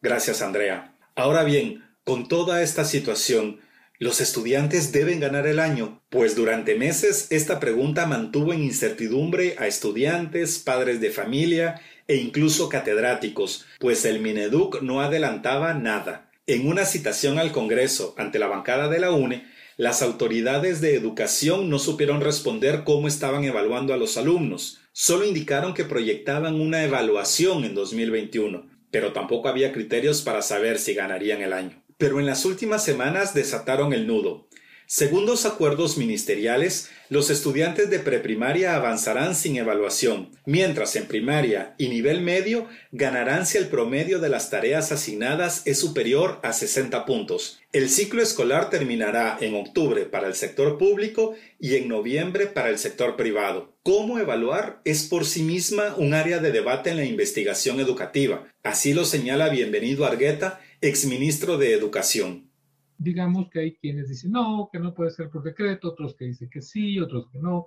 Gracias, 0.00 0.42
Andrea. 0.42 0.96
Ahora 1.14 1.44
bien, 1.44 1.84
con 2.04 2.26
toda 2.26 2.62
esta 2.62 2.84
situación, 2.84 3.60
¿los 4.02 4.20
estudiantes 4.20 4.90
deben 4.90 5.20
ganar 5.20 5.46
el 5.46 5.60
año? 5.60 6.02
Pues 6.10 6.34
durante 6.34 6.74
meses 6.74 7.28
esta 7.30 7.60
pregunta 7.60 8.04
mantuvo 8.04 8.52
en 8.52 8.64
incertidumbre 8.64 9.54
a 9.60 9.68
estudiantes, 9.68 10.58
padres 10.58 11.00
de 11.00 11.10
familia 11.10 11.80
e 12.08 12.16
incluso 12.16 12.68
catedráticos, 12.68 13.64
pues 13.78 14.04
el 14.04 14.18
Mineduc 14.18 14.82
no 14.82 15.02
adelantaba 15.02 15.72
nada. 15.74 16.32
En 16.48 16.66
una 16.66 16.84
citación 16.84 17.38
al 17.38 17.52
Congreso 17.52 18.16
ante 18.18 18.40
la 18.40 18.48
bancada 18.48 18.88
de 18.88 18.98
la 18.98 19.12
UNE, 19.12 19.46
las 19.76 20.02
autoridades 20.02 20.80
de 20.80 20.96
educación 20.96 21.70
no 21.70 21.78
supieron 21.78 22.22
responder 22.22 22.82
cómo 22.82 23.06
estaban 23.06 23.44
evaluando 23.44 23.94
a 23.94 23.98
los 23.98 24.16
alumnos, 24.16 24.80
solo 24.90 25.24
indicaron 25.24 25.74
que 25.74 25.84
proyectaban 25.84 26.60
una 26.60 26.82
evaluación 26.82 27.64
en 27.64 27.76
2021 27.76 28.72
pero 28.92 29.14
tampoco 29.14 29.48
había 29.48 29.72
criterios 29.72 30.20
para 30.20 30.42
saber 30.42 30.78
si 30.78 30.92
ganarían 30.92 31.40
el 31.40 31.54
año. 31.54 31.81
Pero 32.02 32.18
en 32.18 32.26
las 32.26 32.44
últimas 32.44 32.84
semanas 32.84 33.32
desataron 33.32 33.92
el 33.92 34.08
nudo. 34.08 34.48
Según 34.86 35.24
los 35.24 35.46
acuerdos 35.46 35.98
ministeriales, 35.98 36.90
los 37.10 37.30
estudiantes 37.30 37.90
de 37.90 38.00
preprimaria 38.00 38.74
avanzarán 38.74 39.36
sin 39.36 39.56
evaluación, 39.56 40.32
mientras 40.44 40.96
en 40.96 41.06
primaria 41.06 41.76
y 41.78 41.88
nivel 41.88 42.20
medio 42.20 42.66
ganarán 42.90 43.46
si 43.46 43.56
el 43.56 43.68
promedio 43.68 44.18
de 44.18 44.28
las 44.30 44.50
tareas 44.50 44.90
asignadas 44.90 45.62
es 45.64 45.78
superior 45.78 46.40
a 46.42 46.52
60 46.52 47.06
puntos. 47.06 47.60
El 47.72 47.88
ciclo 47.88 48.20
escolar 48.20 48.68
terminará 48.68 49.38
en 49.40 49.54
octubre 49.54 50.04
para 50.04 50.26
el 50.26 50.34
sector 50.34 50.78
público 50.78 51.36
y 51.60 51.76
en 51.76 51.86
noviembre 51.86 52.48
para 52.48 52.68
el 52.68 52.78
sector 52.78 53.14
privado. 53.14 53.76
Cómo 53.84 54.18
evaluar 54.18 54.80
es 54.84 55.04
por 55.04 55.24
sí 55.24 55.44
misma 55.44 55.94
un 55.96 56.14
área 56.14 56.40
de 56.40 56.50
debate 56.50 56.90
en 56.90 56.96
la 56.96 57.04
investigación 57.04 57.78
educativa. 57.78 58.48
Así 58.64 58.92
lo 58.92 59.04
señala 59.04 59.48
Bienvenido 59.48 60.04
Argueta, 60.04 60.60
exministro 60.82 61.56
de 61.58 61.72
Educación. 61.74 62.50
digamos 62.98 63.48
que 63.50 63.60
hay 63.60 63.76
quienes 63.76 64.08
dicen 64.08 64.32
no, 64.32 64.68
que 64.70 64.78
no 64.78 64.92
puede 64.92 65.10
ser 65.10 65.30
por 65.30 65.42
decreto, 65.42 65.88
otros 65.88 66.14
que 66.16 66.26
dicen 66.26 66.50
que 66.50 66.60
sí, 66.60 66.98
otros 66.98 67.28
que 67.30 67.38
no. 67.38 67.66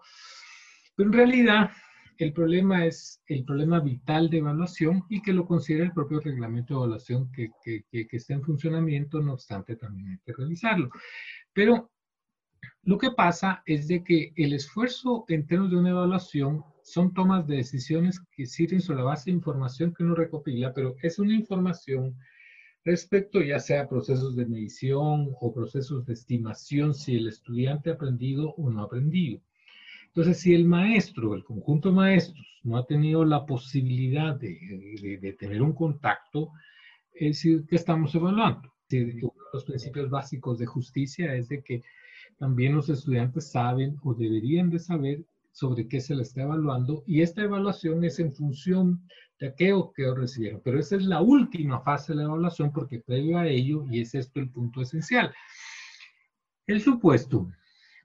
Pero 0.95 1.09
en 1.09 1.13
realidad 1.13 1.71
el 2.17 2.33
problema 2.33 2.85
es 2.85 3.21
el 3.27 3.43
problema 3.45 3.79
vital 3.79 4.29
de 4.29 4.37
evaluación 4.37 5.03
y 5.09 5.21
que 5.21 5.33
lo 5.33 5.45
considera 5.45 5.85
el 5.85 5.93
propio 5.93 6.19
reglamento 6.19 6.73
de 6.73 6.79
evaluación 6.79 7.31
que, 7.31 7.51
que, 7.63 7.85
que, 7.89 8.07
está 8.11 8.33
en 8.33 8.43
funcionamiento, 8.43 9.21
no 9.21 9.33
obstante 9.33 9.75
también 9.75 10.09
hay 10.09 10.19
que 10.25 10.33
revisarlo. 10.33 10.89
Pero 11.53 11.91
lo 12.83 12.97
que 12.97 13.11
pasa 13.11 13.63
es 13.65 13.87
de 13.87 14.03
que 14.03 14.33
el 14.35 14.53
esfuerzo 14.53 15.25
en 15.29 15.47
términos 15.47 15.71
de 15.71 15.77
una 15.77 15.89
evaluación 15.89 16.63
son 16.83 17.13
tomas 17.13 17.47
de 17.47 17.57
decisiones 17.57 18.21
que 18.31 18.45
sirven 18.45 18.81
sobre 18.81 18.99
la 18.99 19.05
base 19.05 19.31
de 19.31 19.37
información 19.37 19.93
que 19.93 20.03
uno 20.03 20.15
recopila, 20.15 20.73
pero 20.73 20.95
es 21.01 21.17
una 21.17 21.33
información 21.33 22.15
respecto 22.85 23.41
ya 23.41 23.59
sea 23.59 23.89
procesos 23.89 24.35
de 24.35 24.45
medición 24.45 25.31
o 25.41 25.51
procesos 25.51 26.05
de 26.05 26.13
estimación 26.13 26.93
si 26.93 27.17
el 27.17 27.27
estudiante 27.27 27.89
ha 27.89 27.93
aprendido 27.93 28.53
o 28.57 28.69
no 28.69 28.81
ha 28.81 28.85
aprendido. 28.85 29.41
Entonces, 30.05 30.39
si 30.39 30.53
el 30.53 30.65
maestro, 30.65 31.33
el 31.33 31.43
conjunto 31.43 31.89
de 31.89 31.95
maestros, 31.95 32.47
no 32.63 32.77
ha 32.77 32.85
tenido 32.85 33.25
la 33.25 33.45
posibilidad 33.45 34.35
de, 34.39 35.35
tener 35.37 35.61
un 35.61 35.73
contacto, 35.73 36.51
es 37.13 37.37
decir, 37.37 37.65
¿qué 37.67 37.75
estamos 37.75 38.13
evaluando? 38.15 38.71
Uno 38.91 39.01
de 39.01 39.31
los 39.51 39.65
principios 39.65 40.09
básicos 40.09 40.59
de 40.59 40.67
justicia 40.67 41.35
es 41.35 41.49
de 41.49 41.63
que 41.63 41.83
también 42.37 42.75
los 42.75 42.87
estudiantes 42.89 43.51
saben 43.51 43.97
o 44.03 44.13
deberían 44.13 44.69
de 44.69 44.79
saber 44.79 45.25
sobre 45.51 45.87
qué 45.87 46.01
se 46.01 46.15
les 46.15 46.27
está 46.29 46.43
evaluando 46.43 47.03
y 47.07 47.21
esta 47.21 47.41
evaluación 47.41 48.03
es 48.03 48.19
en 48.19 48.33
función 48.33 49.01
de 49.39 49.47
aquello 49.47 49.91
que 49.93 50.13
recibieron. 50.13 50.61
Pero 50.63 50.79
esa 50.79 50.95
es 50.95 51.03
la 51.03 51.21
última 51.21 51.81
fase 51.81 52.13
de 52.13 52.17
la 52.17 52.23
evaluación 52.23 52.71
porque 52.71 52.99
previo 52.99 53.37
a 53.37 53.47
ello, 53.47 53.85
y 53.89 54.01
es 54.01 54.15
esto 54.15 54.39
el 54.39 54.49
punto 54.49 54.81
esencial, 54.81 55.33
el 56.67 56.81
supuesto 56.81 57.49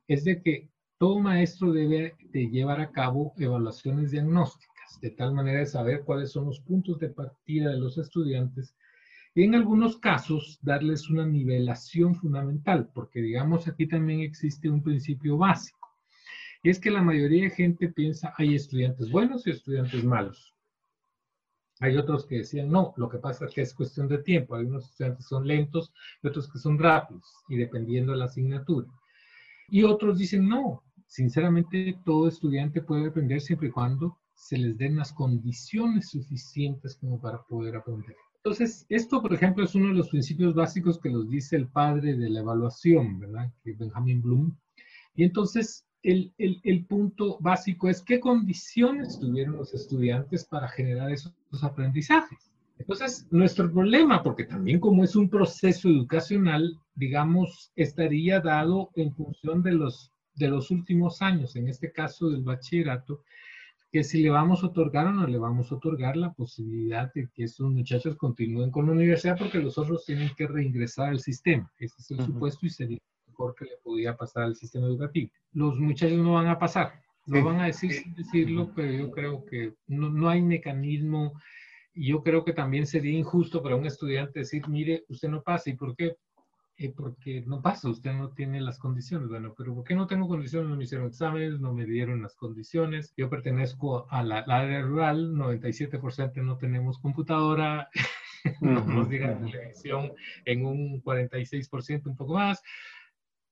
es 0.07 0.25
de 0.25 0.43
que 0.43 0.69
todo 0.99 1.19
maestro 1.19 1.73
debe 1.73 2.17
de 2.31 2.51
llevar 2.51 2.81
a 2.81 2.91
cabo 2.91 3.33
evaluaciones 3.39 4.11
diagnósticas, 4.11 5.01
de 5.01 5.11
tal 5.11 5.33
manera 5.33 5.61
de 5.61 5.67
saber 5.67 6.03
cuáles 6.05 6.33
son 6.33 6.47
los 6.47 6.61
puntos 6.61 6.99
de 6.99 7.09
partida 7.09 7.71
de 7.71 7.79
los 7.79 7.97
estudiantes 7.97 8.77
y 9.35 9.45
en 9.45 9.55
algunos 9.55 9.97
casos 9.99 10.59
darles 10.61 11.09
una 11.09 11.25
nivelación 11.25 12.17
fundamental, 12.17 12.91
porque 12.93 13.23
digamos 13.23 13.69
aquí 13.69 13.87
también 13.87 14.21
existe 14.21 14.69
un 14.69 14.83
principio 14.83 15.39
básico, 15.39 15.89
es 16.63 16.81
que 16.81 16.91
la 16.91 17.03
mayoría 17.03 17.45
de 17.45 17.51
gente 17.51 17.89
piensa 17.89 18.35
hay 18.37 18.57
estudiantes 18.57 19.11
buenos 19.11 19.47
y 19.47 19.51
estudiantes 19.51 20.05
malos. 20.05 20.55
Hay 21.81 21.97
otros 21.97 22.27
que 22.27 22.37
decían, 22.37 22.71
no, 22.71 22.93
lo 22.97 23.09
que 23.09 23.19
pasa 23.19 23.47
es 23.47 23.55
que 23.55 23.63
es 23.63 23.75
cuestión 23.75 24.07
de 24.07 24.19
tiempo. 24.19 24.55
Hay 24.55 24.67
unos 24.67 24.85
estudiantes 24.85 25.25
que 25.25 25.29
son 25.29 25.47
lentos 25.47 25.93
y 26.23 26.29
otros 26.29 26.51
que 26.51 26.59
son 26.59 26.79
rápidos, 26.79 27.25
y 27.49 27.57
dependiendo 27.57 28.13
de 28.13 28.19
la 28.19 28.27
asignatura. 28.27 28.87
Y 29.69 29.83
otros 29.83 30.19
dicen, 30.19 30.49
no, 30.49 30.83
sinceramente 31.07 31.99
todo 32.05 32.29
estudiante 32.29 32.83
puede 32.83 33.09
aprender 33.09 33.41
siempre 33.41 33.69
y 33.69 33.73
cuando 33.73 34.19
se 34.35 34.59
les 34.59 34.77
den 34.77 34.97
las 34.97 35.13
condiciones 35.13 36.11
suficientes 36.11 36.97
como 36.97 37.21
para 37.21 37.43
poder 37.43 37.77
aprender. 37.77 38.17
Entonces, 38.37 38.87
esto, 38.89 39.21
por 39.21 39.35
ejemplo, 39.35 39.65
es 39.65 39.75
uno 39.75 39.89
de 39.89 39.95
los 39.95 40.09
principios 40.09 40.55
básicos 40.55 40.99
que 40.99 41.11
nos 41.11 41.29
dice 41.29 41.57
el 41.57 41.69
padre 41.69 42.17
de 42.17 42.31
la 42.31 42.41
evaluación, 42.41 43.21
¿verdad? 43.21 43.53
Que 43.63 43.73
Benjamin 43.73 44.23
Bloom. 44.23 44.57
Y 45.15 45.25
entonces, 45.25 45.87
el, 46.03 46.33
el, 46.39 46.85
punto 46.87 47.37
básico 47.41 47.89
es 47.89 48.03
qué 48.03 48.21
condiciones 48.21 49.19
tuvieron 49.19 49.57
los 49.57 49.75
estudiantes 49.75 50.45
para 50.45 50.69
generar 50.69 51.11
esos, 51.11 51.33
aprendizajes. 51.63 52.51
Entonces, 52.79 53.27
nuestro 53.31 53.71
problema, 53.71 54.23
porque 54.23 54.45
también 54.45 54.81
como 54.81 55.05
es 55.05 55.15
un 55.15 55.29
proceso 55.29 55.89
educacional, 55.89 56.79
digamos, 56.95 57.73
estaría 57.77 58.41
dado 58.41 58.91
en 58.95 59.13
función 59.13 59.63
de 59.63 59.73
los, 59.73 60.13
de 60.35 60.49
los 60.49 60.71
últimos 60.71 61.21
años, 61.21 61.57
en 61.57 61.69
este 61.69 61.93
caso 61.93 62.31
del 62.31 62.43
bachillerato, 62.43 63.23
que 63.93 64.05
si 64.05 64.23
le 64.23 64.31
vamos 64.31 64.63
a 64.63 64.69
otorgar 64.69 65.09
o 65.09 65.13
no 65.13 65.27
le 65.27 65.37
vamos 65.37 65.71
a 65.71 65.75
otorgar 65.75 66.17
la 66.17 66.33
posibilidad 66.33 67.13
de 67.13 67.29
que 67.35 67.45
esos 67.45 67.71
muchachos 67.71 68.17
continúen 68.17 68.71
con 68.71 68.87
la 68.87 68.93
universidad 68.93 69.37
porque 69.37 69.59
los 69.59 69.77
otros 69.77 70.07
tienen 70.07 70.31
que 70.37 70.47
reingresar 70.47 71.09
al 71.09 71.19
sistema. 71.19 71.71
Ese 71.79 71.97
es 71.99 72.11
el 72.13 72.25
supuesto 72.25 72.67
y 72.67 72.71
sería 72.71 72.99
mejor 73.41 73.55
que 73.55 73.65
le 73.65 73.77
podía 73.83 74.17
pasar 74.17 74.45
al 74.45 74.57
sistema 74.57 74.87
educativo 74.87 75.31
los 75.53 75.79
muchachos 75.79 76.19
no 76.19 76.35
van 76.35 76.47
a 76.47 76.59
pasar. 76.59 77.03
Lo 77.27 77.45
van 77.45 77.61
a 77.61 77.67
decir 77.67 77.93
sin 77.93 78.15
decirlo, 78.15 78.73
pero 78.75 78.93
yo 78.93 79.11
creo 79.11 79.45
que 79.45 79.75
no, 79.87 80.11
no 80.11 80.29
hay 80.29 80.43
mecanismo. 80.43 81.33
Yo 81.95 82.23
creo 82.23 82.45
que 82.45 82.53
también 82.53 82.87
sería 82.87 83.19
injusto 83.19 83.63
para 83.63 83.77
un 83.77 83.87
estudiante 83.87 84.41
decir, 84.41 84.69
mire, 84.69 85.05
usted 85.09 85.29
no 85.29 85.43
pasa. 85.43 85.71
¿Y 85.71 85.75
por 85.75 85.95
qué? 85.95 86.17
Eh, 86.77 86.93
porque 86.97 87.43
no 87.47 87.61
pasa, 87.61 87.91
usted 87.91 88.13
no 88.15 88.31
tiene 88.31 88.61
las 88.61 88.79
condiciones. 88.79 89.29
Bueno, 89.29 89.55
pero 89.57 89.75
¿por 89.75 89.85
qué 89.85 89.95
no 89.95 90.07
tengo 90.07 90.29
condiciones? 90.29 90.71
No 90.71 90.77
me 90.77 90.85
hicieron 90.85 91.09
exámenes, 91.09 91.61
no 91.61 91.73
me 91.73 91.85
dieron 91.85 92.23
las 92.23 92.35
condiciones. 92.35 93.13
Yo 93.17 93.29
pertenezco 93.29 94.11
a 94.11 94.23
la, 94.23 94.39
área 94.39 94.83
rural, 94.83 95.33
97% 95.35 96.43
no 96.43 96.57
tenemos 96.57 96.99
computadora, 96.99 97.91
no 98.61 98.85
nos 98.85 99.09
digan 99.09 99.45
televisión 99.45 100.13
en 100.47 100.65
un 100.65 101.03
46%, 101.03 102.07
un 102.07 102.17
poco 102.17 102.35
más. 102.35 102.63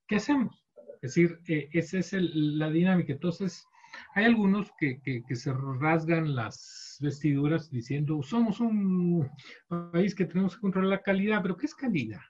¿Qué 0.08 0.16
hacemos? 0.16 0.64
Es 1.02 1.14
decir, 1.14 1.38
eh, 1.46 1.68
esa 1.72 1.98
es 1.98 2.12
la 2.12 2.70
dinámica. 2.70 3.12
Entonces, 3.12 3.64
hay 4.14 4.24
algunos 4.24 4.68
que, 4.78 5.00
que, 5.02 5.36
se 5.36 5.52
rasgan 5.52 6.34
las 6.34 6.96
vestiduras 7.00 7.70
diciendo, 7.70 8.20
somos 8.22 8.58
un 8.60 9.28
país 9.92 10.14
que 10.14 10.24
tenemos 10.24 10.56
que 10.56 10.60
controlar 10.60 10.90
la 10.90 11.02
calidad, 11.02 11.40
pero 11.42 11.56
¿qué 11.56 11.66
es 11.66 11.74
calidad? 11.74 12.20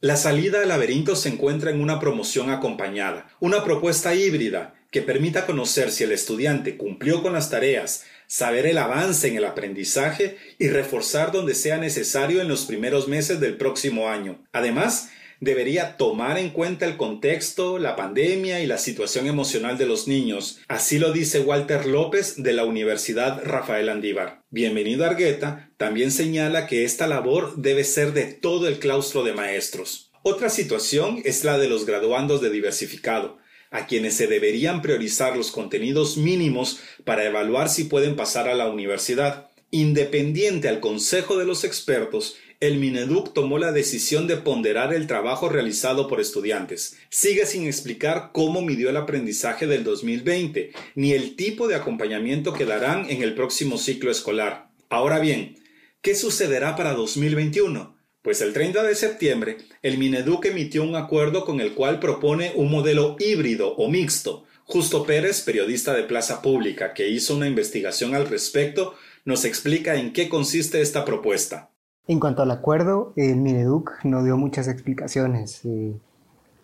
La 0.00 0.16
salida 0.16 0.62
al 0.62 0.68
laberinto 0.68 1.16
se 1.16 1.28
encuentra 1.28 1.70
en 1.70 1.80
una 1.80 1.98
promoción 1.98 2.50
acompañada, 2.50 3.28
una 3.40 3.64
propuesta 3.64 4.14
híbrida 4.14 4.74
que 4.90 5.02
permita 5.02 5.46
conocer 5.46 5.90
si 5.90 6.04
el 6.04 6.12
estudiante 6.12 6.76
cumplió 6.76 7.22
con 7.22 7.32
las 7.32 7.50
tareas, 7.50 8.04
saber 8.26 8.66
el 8.66 8.78
avance 8.78 9.28
en 9.28 9.36
el 9.36 9.44
aprendizaje 9.44 10.36
y 10.58 10.68
reforzar 10.68 11.32
donde 11.32 11.54
sea 11.54 11.78
necesario 11.78 12.40
en 12.40 12.48
los 12.48 12.64
primeros 12.64 13.08
meses 13.08 13.40
del 13.40 13.56
próximo 13.56 14.08
año. 14.08 14.44
Además, 14.52 15.10
debería 15.40 15.96
tomar 15.96 16.38
en 16.38 16.50
cuenta 16.50 16.86
el 16.86 16.96
contexto, 16.96 17.78
la 17.78 17.96
pandemia 17.96 18.60
y 18.60 18.66
la 18.66 18.78
situación 18.78 19.26
emocional 19.26 19.78
de 19.78 19.86
los 19.86 20.08
niños. 20.08 20.60
Así 20.68 20.98
lo 20.98 21.12
dice 21.12 21.40
Walter 21.40 21.86
López 21.86 22.42
de 22.42 22.52
la 22.52 22.64
Universidad 22.64 23.42
Rafael 23.44 23.88
Andívar. 23.88 24.42
Bienvenido 24.50 25.04
Argueta 25.04 25.70
también 25.76 26.10
señala 26.10 26.66
que 26.66 26.84
esta 26.84 27.06
labor 27.06 27.54
debe 27.56 27.84
ser 27.84 28.12
de 28.12 28.24
todo 28.24 28.68
el 28.68 28.78
claustro 28.78 29.22
de 29.22 29.32
maestros. 29.32 30.10
Otra 30.22 30.50
situación 30.50 31.22
es 31.24 31.44
la 31.44 31.58
de 31.58 31.68
los 31.68 31.86
graduandos 31.86 32.40
de 32.40 32.50
diversificado, 32.50 33.38
a 33.70 33.86
quienes 33.86 34.14
se 34.14 34.26
deberían 34.26 34.82
priorizar 34.82 35.36
los 35.36 35.50
contenidos 35.50 36.16
mínimos 36.16 36.80
para 37.04 37.24
evaluar 37.24 37.68
si 37.68 37.84
pueden 37.84 38.16
pasar 38.16 38.48
a 38.48 38.54
la 38.54 38.68
universidad. 38.68 39.48
Independiente 39.70 40.68
al 40.68 40.80
consejo 40.80 41.36
de 41.38 41.44
los 41.44 41.62
expertos, 41.62 42.36
el 42.60 42.78
Mineduc 42.78 43.34
tomó 43.34 43.56
la 43.58 43.70
decisión 43.70 44.26
de 44.26 44.36
ponderar 44.36 44.92
el 44.92 45.06
trabajo 45.06 45.48
realizado 45.48 46.08
por 46.08 46.20
estudiantes. 46.20 46.96
Sigue 47.08 47.46
sin 47.46 47.66
explicar 47.66 48.30
cómo 48.32 48.62
midió 48.62 48.90
el 48.90 48.96
aprendizaje 48.96 49.68
del 49.68 49.84
2020, 49.84 50.72
ni 50.96 51.12
el 51.12 51.36
tipo 51.36 51.68
de 51.68 51.76
acompañamiento 51.76 52.52
que 52.52 52.64
darán 52.64 53.08
en 53.10 53.22
el 53.22 53.34
próximo 53.36 53.78
ciclo 53.78 54.10
escolar. 54.10 54.70
Ahora 54.88 55.20
bien, 55.20 55.60
¿qué 56.02 56.16
sucederá 56.16 56.74
para 56.74 56.94
2021? 56.94 57.96
Pues 58.22 58.40
el 58.40 58.52
30 58.52 58.82
de 58.82 58.96
septiembre, 58.96 59.58
el 59.82 59.96
Mineduc 59.96 60.46
emitió 60.46 60.82
un 60.82 60.96
acuerdo 60.96 61.44
con 61.44 61.60
el 61.60 61.74
cual 61.74 62.00
propone 62.00 62.50
un 62.56 62.72
modelo 62.72 63.14
híbrido 63.20 63.76
o 63.76 63.88
mixto. 63.88 64.46
Justo 64.64 65.04
Pérez, 65.04 65.42
periodista 65.42 65.94
de 65.94 66.02
Plaza 66.02 66.42
Pública, 66.42 66.92
que 66.92 67.08
hizo 67.08 67.36
una 67.36 67.46
investigación 67.46 68.16
al 68.16 68.28
respecto, 68.28 68.96
nos 69.24 69.44
explica 69.44 69.94
en 69.94 70.12
qué 70.12 70.28
consiste 70.28 70.80
esta 70.80 71.04
propuesta. 71.04 71.70
En 72.10 72.20
cuanto 72.20 72.40
al 72.40 72.50
acuerdo, 72.50 73.12
el 73.16 73.36
Mineduc 73.36 74.02
no 74.02 74.24
dio 74.24 74.38
muchas 74.38 74.66
explicaciones, 74.66 75.62
eh, 75.66 75.94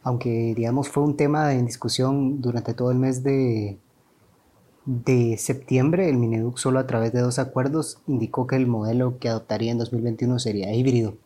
aunque 0.03 0.55
digamos 0.57 0.89
fue 0.89 1.03
un 1.03 1.19
tema 1.19 1.53
en 1.53 1.67
discusión 1.67 2.41
durante 2.41 2.73
todo 2.73 2.91
el 2.91 2.99
mes 2.99 3.23
de, 3.23 3.77
de 4.87 5.37
septiembre, 5.37 6.09
el 6.09 6.17
Mineduc 6.17 6.57
solo 6.57 6.79
a 6.79 6.87
través 6.87 7.13
de 7.13 7.21
dos 7.21 7.39
acuerdos 7.39 7.99
indicó 8.07 8.47
que 8.47 8.57
el 8.57 8.67
modelo 8.67 9.19
que 9.19 9.29
adoptaría 9.29 9.71
en 9.71 9.77
2021 9.77 10.39
sería 10.39 10.75
híbrido, 10.75 11.19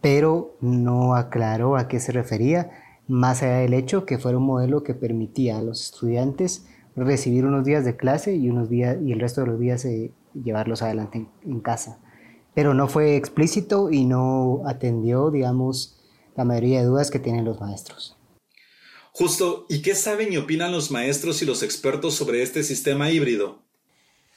pero 0.00 0.54
no 0.60 1.16
aclaró 1.16 1.76
a 1.76 1.88
qué 1.88 1.98
se 1.98 2.12
refería, 2.12 2.70
más 3.08 3.42
allá 3.42 3.56
del 3.56 3.74
hecho 3.74 4.06
que 4.06 4.18
fuera 4.18 4.38
un 4.38 4.46
modelo 4.46 4.84
que 4.84 4.94
permitía 4.94 5.58
a 5.58 5.62
los 5.62 5.82
estudiantes 5.86 6.64
recibir 6.94 7.44
unos 7.44 7.64
días 7.64 7.84
de 7.84 7.96
clase 7.96 8.36
y, 8.36 8.48
unos 8.48 8.70
días, 8.70 8.98
y 9.04 9.10
el 9.10 9.18
resto 9.18 9.40
de 9.40 9.48
los 9.48 9.58
días 9.58 9.84
eh, 9.84 10.12
llevarlos 10.32 10.82
adelante 10.82 11.26
en 11.44 11.58
casa 11.58 11.98
pero 12.54 12.74
no 12.74 12.88
fue 12.88 13.16
explícito 13.16 13.90
y 13.90 14.04
no 14.04 14.62
atendió, 14.66 15.30
digamos, 15.30 15.98
la 16.36 16.44
mayoría 16.44 16.80
de 16.80 16.86
dudas 16.86 17.10
que 17.10 17.18
tienen 17.18 17.44
los 17.44 17.60
maestros. 17.60 18.16
Justo, 19.12 19.66
¿y 19.68 19.82
qué 19.82 19.94
saben 19.94 20.32
y 20.32 20.38
opinan 20.38 20.72
los 20.72 20.90
maestros 20.90 21.42
y 21.42 21.44
los 21.44 21.62
expertos 21.62 22.14
sobre 22.14 22.42
este 22.42 22.62
sistema 22.62 23.10
híbrido? 23.10 23.60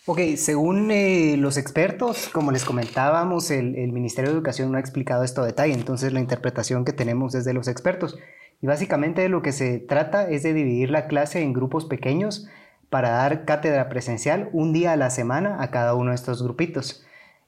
Ok, 0.06 0.20
según 0.36 0.92
eh, 0.92 1.36
los 1.38 1.58
expertos, 1.58 2.30
como 2.32 2.52
les 2.52 2.66
comentábamos, 2.66 3.50
el, 3.52 3.76
el, 3.76 3.92
Ministerio 3.92 4.30
de 4.30 4.36
Educación 4.36 4.72
no 4.72 4.78
ha 4.78 4.82
explicado 4.82 5.24
esto 5.24 5.42
a 5.42 5.46
detalle, 5.46 5.74
entonces 5.74 6.14
la 6.14 6.20
interpretación 6.20 6.86
que 6.86 6.94
tenemos 6.94 7.34
es 7.36 7.46
de 7.46 7.54
los 7.54 7.68
expertos. 7.68 8.18
Y 8.62 8.68
básicamente 8.68 9.22
de 9.22 9.30
lo 9.30 9.42
que 9.42 9.54
se 9.54 9.80
trata 9.80 10.30
es 10.30 10.44
de 10.44 10.54
dividir 10.54 10.92
la 10.92 11.08
clase 11.08 11.42
en 11.42 11.54
grupos 11.54 11.86
pequeños 11.86 12.48
para 12.90 13.12
dar 13.12 13.46
cátedra 13.46 13.90
presencial 13.90 14.50
un 14.54 14.74
día 14.74 14.92
a 14.92 14.98
la 14.98 15.10
semana 15.10 15.62
a 15.62 15.72
cada 15.72 15.96
uno 15.96 16.12
de 16.12 16.16
estos 16.16 16.44
grupitos. 16.44 17.05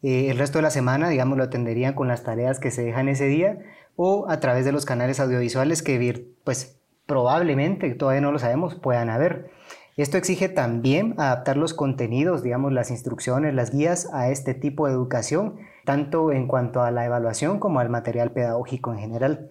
Eh, 0.07 0.31
el 0.31 0.37
resto 0.37 0.59
de 0.59 0.61
la 0.61 0.69
semana, 0.69 1.09
digamos, 1.09 1.37
lo 1.37 1.43
atenderían 1.43 1.93
con 1.93 2.07
las 2.07 2.23
tareas 2.23 2.61
que 2.61 2.71
se 2.71 2.81
dejan 2.81 3.09
ese 3.09 3.25
día 3.25 3.59
o 3.97 4.29
a 4.29 4.39
través 4.39 4.63
de 4.63 4.71
los 4.71 4.85
canales 4.85 5.19
audiovisuales 5.19 5.83
que 5.83 6.31
pues 6.45 6.79
probablemente, 7.05 7.93
todavía 7.93 8.21
no 8.21 8.31
lo 8.31 8.39
sabemos, 8.39 8.75
puedan 8.75 9.09
haber. 9.09 9.51
Esto 9.97 10.15
exige 10.15 10.47
también 10.47 11.15
adaptar 11.17 11.57
los 11.57 11.73
contenidos, 11.73 12.41
digamos, 12.41 12.71
las 12.71 12.89
instrucciones, 12.89 13.53
las 13.53 13.69
guías 13.69 14.07
a 14.13 14.29
este 14.29 14.53
tipo 14.53 14.87
de 14.87 14.93
educación, 14.93 15.57
tanto 15.83 16.31
en 16.31 16.47
cuanto 16.47 16.83
a 16.83 16.91
la 16.91 17.03
evaluación 17.03 17.59
como 17.59 17.81
al 17.81 17.89
material 17.89 18.31
pedagógico 18.31 18.93
en 18.93 18.99
general. 18.99 19.49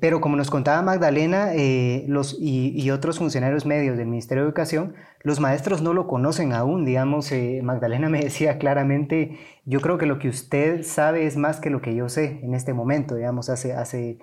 Pero 0.00 0.22
como 0.22 0.36
nos 0.36 0.50
contaba 0.50 0.80
Magdalena 0.80 1.54
eh, 1.54 2.06
y, 2.40 2.90
otros 2.90 3.18
funcionarios 3.18 3.66
medios 3.66 3.98
del 3.98 4.06
Ministerio 4.06 4.42
de 4.42 4.48
Educación, 4.48 4.94
los 5.22 5.40
maestros 5.40 5.82
no 5.82 5.92
lo 5.92 6.06
conocen 6.06 6.54
aún. 6.54 6.86
Digamos, 6.86 7.30
eh, 7.32 7.60
Magdalena 7.62 8.08
me 8.08 8.20
decía 8.24 8.58
claramente, 8.58 9.38
yo 9.66 9.80
creo 9.80 9.98
que 9.98 10.06
lo 10.06 10.18
que 10.18 10.28
usted 10.28 10.82
sabe 10.84 11.26
es 11.26 11.36
más 11.36 11.60
que 11.60 11.68
lo 11.68 11.82
que 11.82 11.94
yo 11.94 12.08
sé 12.08 12.40
en 12.42 12.54
este 12.54 12.72
momento, 12.72 13.14
digamos, 13.14 13.50
hace, 13.50 13.74
hace 13.74 14.18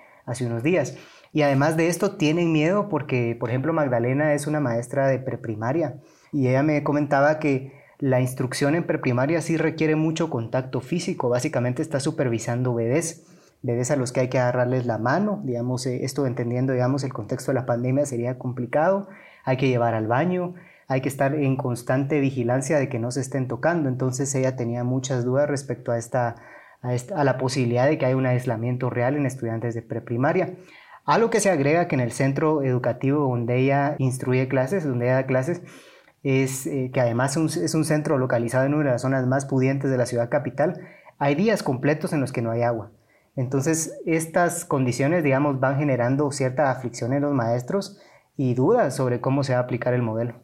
unos 0.45 0.63
días. 0.63 0.97
Y 1.31 1.43
además 1.43 1.77
de 1.77 1.87
esto, 1.87 2.17
tienen 2.17 2.51
miedo 2.51 2.89
porque, 2.89 3.37
por 3.39 3.49
ejemplo, 3.49 3.71
Magdalena 3.71 4.33
es 4.33 4.47
una 4.47 4.59
maestra 4.59 5.07
de 5.07 5.19
preprimaria 5.19 6.01
y 6.33 6.47
ella 6.47 6.63
me 6.63 6.83
comentaba 6.83 7.39
que 7.39 7.71
la 7.99 8.19
instrucción 8.19 8.75
en 8.75 8.85
preprimaria 8.85 9.41
sí 9.41 9.57
requiere 9.57 9.95
mucho 9.95 10.29
contacto 10.29 10.81
físico, 10.81 11.29
básicamente 11.29 11.81
está 11.81 11.99
supervisando 11.99 12.73
bebés, 12.73 13.27
bebés 13.61 13.91
a 13.91 13.95
los 13.95 14.11
que 14.11 14.21
hay 14.21 14.27
que 14.29 14.39
agarrarles 14.39 14.85
la 14.85 14.97
mano, 14.97 15.41
digamos, 15.43 15.85
eh, 15.85 16.03
esto 16.03 16.25
entendiendo, 16.25 16.73
digamos, 16.73 17.03
el 17.03 17.13
contexto 17.13 17.51
de 17.51 17.55
la 17.55 17.65
pandemia 17.65 18.05
sería 18.05 18.37
complicado, 18.37 19.07
hay 19.43 19.57
que 19.57 19.67
llevar 19.67 19.93
al 19.93 20.07
baño, 20.07 20.55
hay 20.87 21.01
que 21.01 21.09
estar 21.09 21.35
en 21.35 21.55
constante 21.55 22.19
vigilancia 22.19 22.77
de 22.79 22.89
que 22.89 22.99
no 22.99 23.11
se 23.11 23.21
estén 23.21 23.47
tocando, 23.47 23.87
entonces 23.87 24.33
ella 24.35 24.55
tenía 24.55 24.83
muchas 24.83 25.23
dudas 25.23 25.49
respecto 25.49 25.91
a 25.91 25.97
esta, 25.97 26.35
a, 26.81 27.23
la 27.23 27.37
posibilidad 27.37 27.87
de 27.87 27.97
que 27.97 28.05
haya 28.05 28.17
un 28.17 28.25
aislamiento 28.25 28.89
real 28.89 29.15
en 29.15 29.25
estudiantes 29.25 29.73
de 29.75 29.81
preprimaria. 29.81 30.55
A 31.05 31.17
lo 31.17 31.29
que 31.29 31.39
se 31.39 31.49
agrega 31.49 31.87
que 31.87 31.95
en 31.95 32.01
el 32.01 32.11
centro 32.11 32.61
educativo 32.61 33.27
donde 33.27 33.57
ella 33.57 33.95
instruye 33.99 34.47
clases, 34.47 34.83
donde 34.83 35.05
ella 35.05 35.15
da 35.15 35.25
clases, 35.25 35.61
es 36.23 36.67
eh, 36.67 36.91
que 36.93 37.01
además 37.01 37.35
es 37.37 37.73
un 37.73 37.85
centro 37.85 38.17
localizado 38.19 38.65
en 38.65 38.75
una 38.75 38.85
de 38.85 38.91
las 38.91 39.01
zonas 39.01 39.25
más 39.25 39.45
pudientes 39.45 39.89
de 39.89 39.97
la 39.97 40.05
ciudad 40.05 40.29
capital, 40.29 40.81
hay 41.17 41.35
días 41.35 41.63
completos 41.63 42.13
en 42.13 42.19
los 42.19 42.31
que 42.31 42.41
no 42.41 42.51
hay 42.51 42.63
agua. 42.63 42.91
Entonces, 43.35 43.93
estas 44.05 44.65
condiciones, 44.65 45.23
digamos, 45.23 45.59
van 45.59 45.77
generando 45.77 46.31
cierta 46.31 46.69
aflicción 46.71 47.13
en 47.13 47.21
los 47.21 47.33
maestros 47.33 47.97
y 48.37 48.53
dudas 48.53 48.95
sobre 48.95 49.21
cómo 49.21 49.43
se 49.43 49.53
va 49.53 49.59
a 49.59 49.63
aplicar 49.63 49.93
el 49.93 50.01
modelo. 50.01 50.41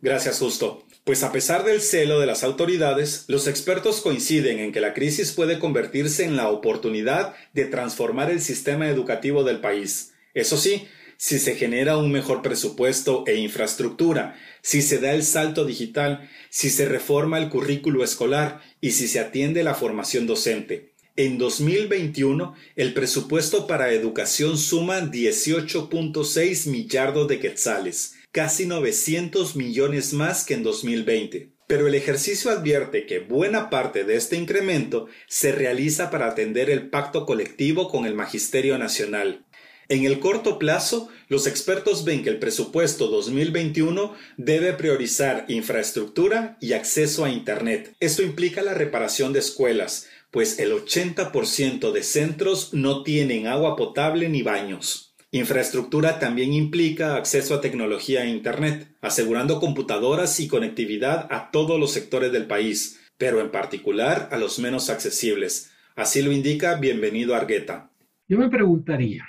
Gracias, 0.00 0.38
Justo. 0.38 0.82
Pues 1.04 1.22
a 1.22 1.32
pesar 1.32 1.64
del 1.64 1.80
celo 1.80 2.18
de 2.18 2.26
las 2.26 2.42
autoridades, 2.42 3.24
los 3.28 3.46
expertos 3.46 4.00
coinciden 4.00 4.58
en 4.58 4.72
que 4.72 4.80
la 4.80 4.92
crisis 4.92 5.32
puede 5.32 5.58
convertirse 5.58 6.24
en 6.24 6.36
la 6.36 6.48
oportunidad 6.48 7.34
de 7.52 7.64
transformar 7.64 8.30
el 8.30 8.40
sistema 8.40 8.88
educativo 8.88 9.44
del 9.44 9.60
país. 9.60 10.14
Eso 10.34 10.56
sí, 10.56 10.88
si 11.16 11.38
se 11.38 11.54
genera 11.54 11.96
un 11.96 12.10
mejor 12.10 12.42
presupuesto 12.42 13.24
e 13.26 13.36
infraestructura, 13.36 14.34
si 14.62 14.82
se 14.82 14.98
da 14.98 15.12
el 15.12 15.22
salto 15.22 15.64
digital, 15.64 16.28
si 16.50 16.70
se 16.70 16.86
reforma 16.86 17.38
el 17.38 17.48
currículo 17.48 18.02
escolar 18.02 18.60
y 18.80 18.90
si 18.90 19.08
se 19.08 19.20
atiende 19.20 19.62
la 19.62 19.74
formación 19.74 20.26
docente. 20.26 20.95
En 21.18 21.38
2021, 21.38 22.54
el 22.76 22.92
presupuesto 22.92 23.66
para 23.66 23.90
educación 23.90 24.58
suma 24.58 25.00
18.6 25.00 26.68
millardos 26.68 27.26
de 27.26 27.40
quetzales, 27.40 28.16
casi 28.32 28.66
900 28.66 29.56
millones 29.56 30.12
más 30.12 30.44
que 30.44 30.52
en 30.52 30.62
2020. 30.62 31.52
Pero 31.66 31.86
el 31.86 31.94
ejercicio 31.94 32.50
advierte 32.50 33.06
que 33.06 33.20
buena 33.20 33.70
parte 33.70 34.04
de 34.04 34.16
este 34.16 34.36
incremento 34.36 35.06
se 35.26 35.52
realiza 35.52 36.10
para 36.10 36.26
atender 36.26 36.68
el 36.68 36.90
pacto 36.90 37.24
colectivo 37.24 37.88
con 37.88 38.04
el 38.04 38.14
Magisterio 38.14 38.76
Nacional. 38.76 39.46
En 39.88 40.04
el 40.04 40.18
corto 40.18 40.58
plazo, 40.58 41.08
los 41.28 41.46
expertos 41.46 42.04
ven 42.04 42.24
que 42.24 42.28
el 42.28 42.40
presupuesto 42.40 43.06
2021 43.06 44.14
debe 44.36 44.72
priorizar 44.72 45.44
infraestructura 45.46 46.58
y 46.60 46.72
acceso 46.72 47.24
a 47.24 47.30
Internet. 47.30 47.94
Esto 48.00 48.22
implica 48.22 48.62
la 48.62 48.74
reparación 48.74 49.32
de 49.32 49.38
escuelas, 49.38 50.08
pues 50.36 50.58
el 50.58 50.72
80% 50.72 51.92
de 51.92 52.02
centros 52.02 52.74
no 52.74 53.02
tienen 53.02 53.46
agua 53.46 53.74
potable 53.74 54.28
ni 54.28 54.42
baños. 54.42 55.16
Infraestructura 55.30 56.18
también 56.18 56.52
implica 56.52 57.16
acceso 57.16 57.54
a 57.54 57.62
tecnología 57.62 58.22
e 58.22 58.28
Internet, 58.28 58.94
asegurando 59.00 59.60
computadoras 59.60 60.38
y 60.38 60.46
conectividad 60.46 61.26
a 61.30 61.50
todos 61.50 61.80
los 61.80 61.90
sectores 61.90 62.32
del 62.32 62.44
país, 62.46 63.00
pero 63.16 63.40
en 63.40 63.50
particular 63.50 64.28
a 64.30 64.36
los 64.36 64.58
menos 64.58 64.90
accesibles. 64.90 65.72
Así 65.94 66.20
lo 66.20 66.30
indica 66.30 66.78
Bienvenido 66.78 67.34
Argueta. 67.34 67.90
Yo 68.28 68.36
me 68.36 68.50
preguntaría, 68.50 69.24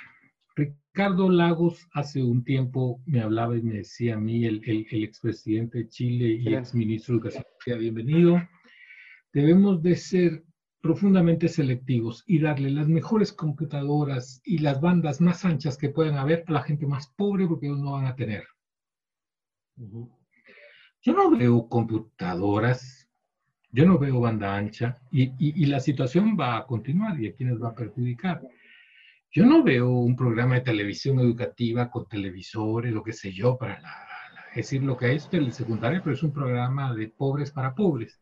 Ricardo 0.56 1.30
Lagos 1.30 1.88
hace 1.94 2.22
un 2.22 2.44
tiempo 2.44 3.00
me 3.06 3.22
hablaba 3.22 3.56
y 3.56 3.62
me 3.62 3.76
decía 3.78 4.16
a 4.16 4.20
mí, 4.20 4.44
el, 4.44 4.60
el, 4.66 5.04
expresidente 5.04 5.78
de 5.78 5.88
Chile 5.88 6.38
y 6.38 6.52
exministro 6.52 7.14
de 7.14 7.30
Educación, 7.30 7.78
bienvenido, 7.78 8.42
debemos 9.32 9.82
de 9.82 9.96
ser 9.96 10.42
profundamente 10.80 11.48
selectivos 11.48 12.22
y 12.26 12.38
darle 12.40 12.70
las 12.70 12.88
mejores 12.88 13.32
computadoras 13.32 14.40
y 14.44 14.58
las 14.58 14.80
bandas 14.80 15.20
más 15.20 15.44
anchas 15.44 15.76
que 15.76 15.90
puedan 15.90 16.16
haber 16.16 16.44
a 16.46 16.52
la 16.52 16.62
gente 16.62 16.86
más 16.86 17.08
pobre 17.08 17.46
porque 17.46 17.66
ellos 17.66 17.80
no 17.80 17.92
van 17.92 18.06
a 18.06 18.14
tener. 18.16 18.44
Yo 19.76 21.12
no 21.12 21.30
veo 21.36 21.68
computadoras, 21.68 23.08
yo 23.70 23.86
no 23.86 23.98
veo 23.98 24.20
banda 24.20 24.56
ancha 24.56 24.98
y, 25.10 25.32
y, 25.38 25.66
la 25.66 25.80
situación 25.80 26.36
va 26.38 26.58
a 26.58 26.66
continuar 26.66 27.20
y 27.20 27.28
a 27.28 27.34
quienes 27.34 27.62
va 27.62 27.68
a 27.68 27.74
perjudicar. 27.74 28.40
Yo 29.30 29.44
no 29.44 29.62
veo 29.62 29.90
un 29.90 30.16
programa 30.16 30.54
de 30.56 30.62
televisión 30.62 31.20
educativa 31.20 31.90
con 31.90 32.08
televisores, 32.08 32.92
lo 32.92 33.02
que 33.02 33.12
sé 33.12 33.32
yo, 33.32 33.58
para 33.58 33.78
la, 33.80 34.08
decir, 34.54 34.82
lo 34.82 34.96
que 34.96 35.14
es 35.14 35.28
el 35.32 35.52
secundario, 35.52 36.00
pero 36.02 36.14
es 36.14 36.22
un 36.22 36.32
programa 36.32 36.94
de 36.94 37.08
pobres 37.08 37.50
para 37.50 37.74
pobres. 37.74 38.20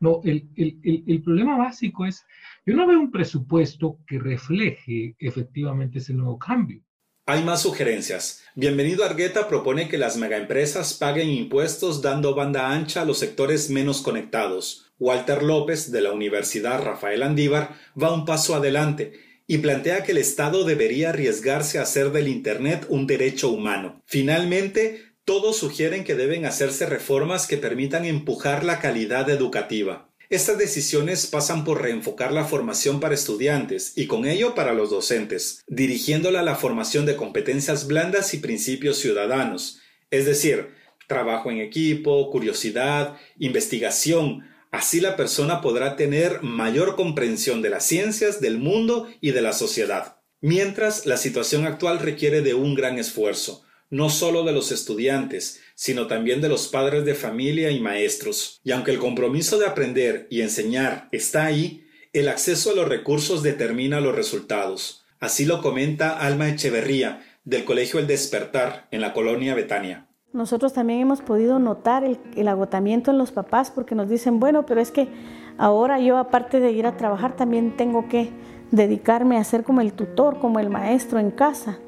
No, 0.00 0.20
el, 0.24 0.48
el, 0.56 1.22
problema 1.22 1.58
básico 1.58 2.06
es, 2.06 2.24
yo 2.64 2.74
no 2.74 2.86
veo 2.86 3.00
un 3.00 3.10
presupuesto 3.10 3.98
que 4.06 4.18
refleje 4.18 5.16
efectivamente 5.18 5.98
ese 5.98 6.14
nuevo 6.14 6.38
cambio. 6.38 6.80
Hay 7.26 7.42
más 7.42 7.62
sugerencias. 7.62 8.44
Bienvenido 8.54 9.04
Argueta 9.04 9.48
propone 9.48 9.88
que 9.88 9.98
las 9.98 10.16
megaempresas 10.16 10.94
paguen 10.94 11.28
impuestos 11.28 12.00
dando 12.00 12.34
banda 12.34 12.70
ancha 12.70 13.02
a 13.02 13.04
los 13.04 13.18
sectores 13.18 13.70
menos 13.70 14.00
conectados. 14.00 14.92
Walter 14.98 15.42
López, 15.42 15.90
de 15.90 16.00
la 16.00 16.12
Universidad 16.12 16.82
Rafael 16.82 17.22
Andívar, 17.22 17.74
va 18.00 18.14
un 18.14 18.24
paso 18.24 18.54
adelante 18.54 19.12
y 19.46 19.58
plantea 19.58 20.04
que 20.04 20.12
el 20.12 20.18
Estado 20.18 20.64
debería 20.64 21.10
arriesgarse 21.10 21.78
a 21.78 21.82
hacer 21.82 22.12
del 22.12 22.28
Internet 22.28 22.86
un 22.88 23.06
derecho 23.06 23.50
humano. 23.50 24.02
Finalmente, 24.06 25.07
todos 25.28 25.58
sugieren 25.58 26.04
que 26.04 26.14
deben 26.14 26.46
hacerse 26.46 26.86
reformas 26.86 27.46
que 27.46 27.58
permitan 27.58 28.06
empujar 28.06 28.64
la 28.64 28.78
calidad 28.78 29.28
educativa. 29.28 30.08
Estas 30.30 30.56
decisiones 30.56 31.26
pasan 31.26 31.64
por 31.64 31.82
reenfocar 31.82 32.32
la 32.32 32.46
formación 32.46 32.98
para 32.98 33.12
estudiantes 33.12 33.92
y 33.94 34.06
con 34.06 34.24
ello 34.24 34.54
para 34.54 34.72
los 34.72 34.88
docentes, 34.88 35.64
dirigiéndola 35.66 36.40
a 36.40 36.44
la 36.44 36.54
formación 36.54 37.04
de 37.04 37.16
competencias 37.16 37.86
blandas 37.86 38.32
y 38.32 38.38
principios 38.38 38.96
ciudadanos, 38.96 39.80
es 40.10 40.24
decir, 40.24 40.70
trabajo 41.06 41.50
en 41.50 41.58
equipo, 41.58 42.30
curiosidad, 42.30 43.18
investigación. 43.38 44.48
Así 44.70 44.98
la 44.98 45.14
persona 45.14 45.60
podrá 45.60 45.96
tener 45.96 46.42
mayor 46.42 46.96
comprensión 46.96 47.60
de 47.60 47.68
las 47.68 47.84
ciencias, 47.84 48.40
del 48.40 48.56
mundo 48.56 49.06
y 49.20 49.32
de 49.32 49.42
la 49.42 49.52
sociedad. 49.52 50.16
Mientras, 50.40 51.04
la 51.04 51.18
situación 51.18 51.66
actual 51.66 51.98
requiere 51.98 52.40
de 52.40 52.54
un 52.54 52.74
gran 52.74 52.98
esfuerzo, 52.98 53.67
no 53.90 54.10
solo 54.10 54.44
de 54.44 54.52
los 54.52 54.72
estudiantes, 54.72 55.60
sino 55.74 56.06
también 56.06 56.40
de 56.40 56.48
los 56.48 56.68
padres 56.68 57.04
de 57.04 57.14
familia 57.14 57.70
y 57.70 57.80
maestros. 57.80 58.60
Y 58.64 58.72
aunque 58.72 58.90
el 58.90 58.98
compromiso 58.98 59.58
de 59.58 59.66
aprender 59.66 60.26
y 60.30 60.42
enseñar 60.42 61.08
está 61.12 61.46
ahí, 61.46 61.86
el 62.12 62.28
acceso 62.28 62.70
a 62.70 62.74
los 62.74 62.88
recursos 62.88 63.42
determina 63.42 64.00
los 64.00 64.14
resultados. 64.14 65.04
Así 65.20 65.44
lo 65.44 65.62
comenta 65.62 66.18
Alma 66.18 66.48
Echeverría, 66.48 67.24
del 67.44 67.64
Colegio 67.64 67.98
El 67.98 68.06
Despertar, 68.06 68.88
en 68.90 69.00
la 69.00 69.12
colonia 69.12 69.54
Betania. 69.54 70.08
Nosotros 70.32 70.74
también 70.74 71.00
hemos 71.00 71.22
podido 71.22 71.58
notar 71.58 72.04
el, 72.04 72.48
agotamiento 72.48 73.10
en 73.10 73.18
los 73.18 73.32
papás 73.32 73.70
porque 73.70 73.94
nos 73.94 74.08
dicen, 74.08 74.38
bueno, 74.38 74.66
pero 74.66 74.80
es 74.80 74.90
que 74.90 75.08
ahora 75.56 75.98
yo 75.98 76.18
aparte 76.18 76.60
de 76.60 76.70
ir 76.72 76.86
a 76.86 76.96
trabajar 76.96 77.36
también 77.36 77.76
tengo 77.76 78.08
que 78.08 78.30
dedicarme 78.70 79.38
a 79.38 79.44
ser 79.44 79.64
como 79.64 79.80
el 79.80 79.94
tutor, 79.94 80.38
como 80.38 80.60
el 80.60 80.68
maestro 80.68 81.18
en 81.18 81.30
casa. 81.30 81.78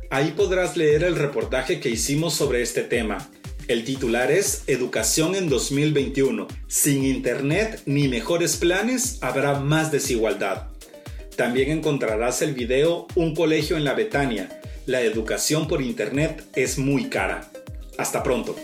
Ahí 0.10 0.34
podrás 0.36 0.78
leer 0.78 1.04
el 1.04 1.16
reportaje 1.16 1.80
que 1.80 1.90
hicimos 1.90 2.34
sobre 2.34 2.62
este 2.62 2.84
tema. 2.84 3.30
El 3.68 3.84
titular 3.84 4.32
es 4.32 4.64
Educación 4.68 5.36
en 5.36 5.50
2021. 5.50 6.48
Sin 6.68 7.04
Internet 7.04 7.82
ni 7.86 8.08
mejores 8.08 8.56
planes 8.56 9.18
habrá 9.22 9.60
más 9.60 9.92
desigualdad. 9.92 10.68
También 11.36 11.72
encontrarás 11.72 12.42
el 12.42 12.54
video 12.54 13.08
Un 13.16 13.36
colegio 13.36 13.76
en 13.76 13.84
la 13.84 13.94
Betania. 13.94 14.62
La 14.86 15.02
educación 15.02 15.68
por 15.68 15.82
Internet 15.82 16.46
es 16.56 16.78
muy 16.78 17.10
cara. 17.10 17.52
Hasta 17.98 18.24
pronto. 18.24 18.56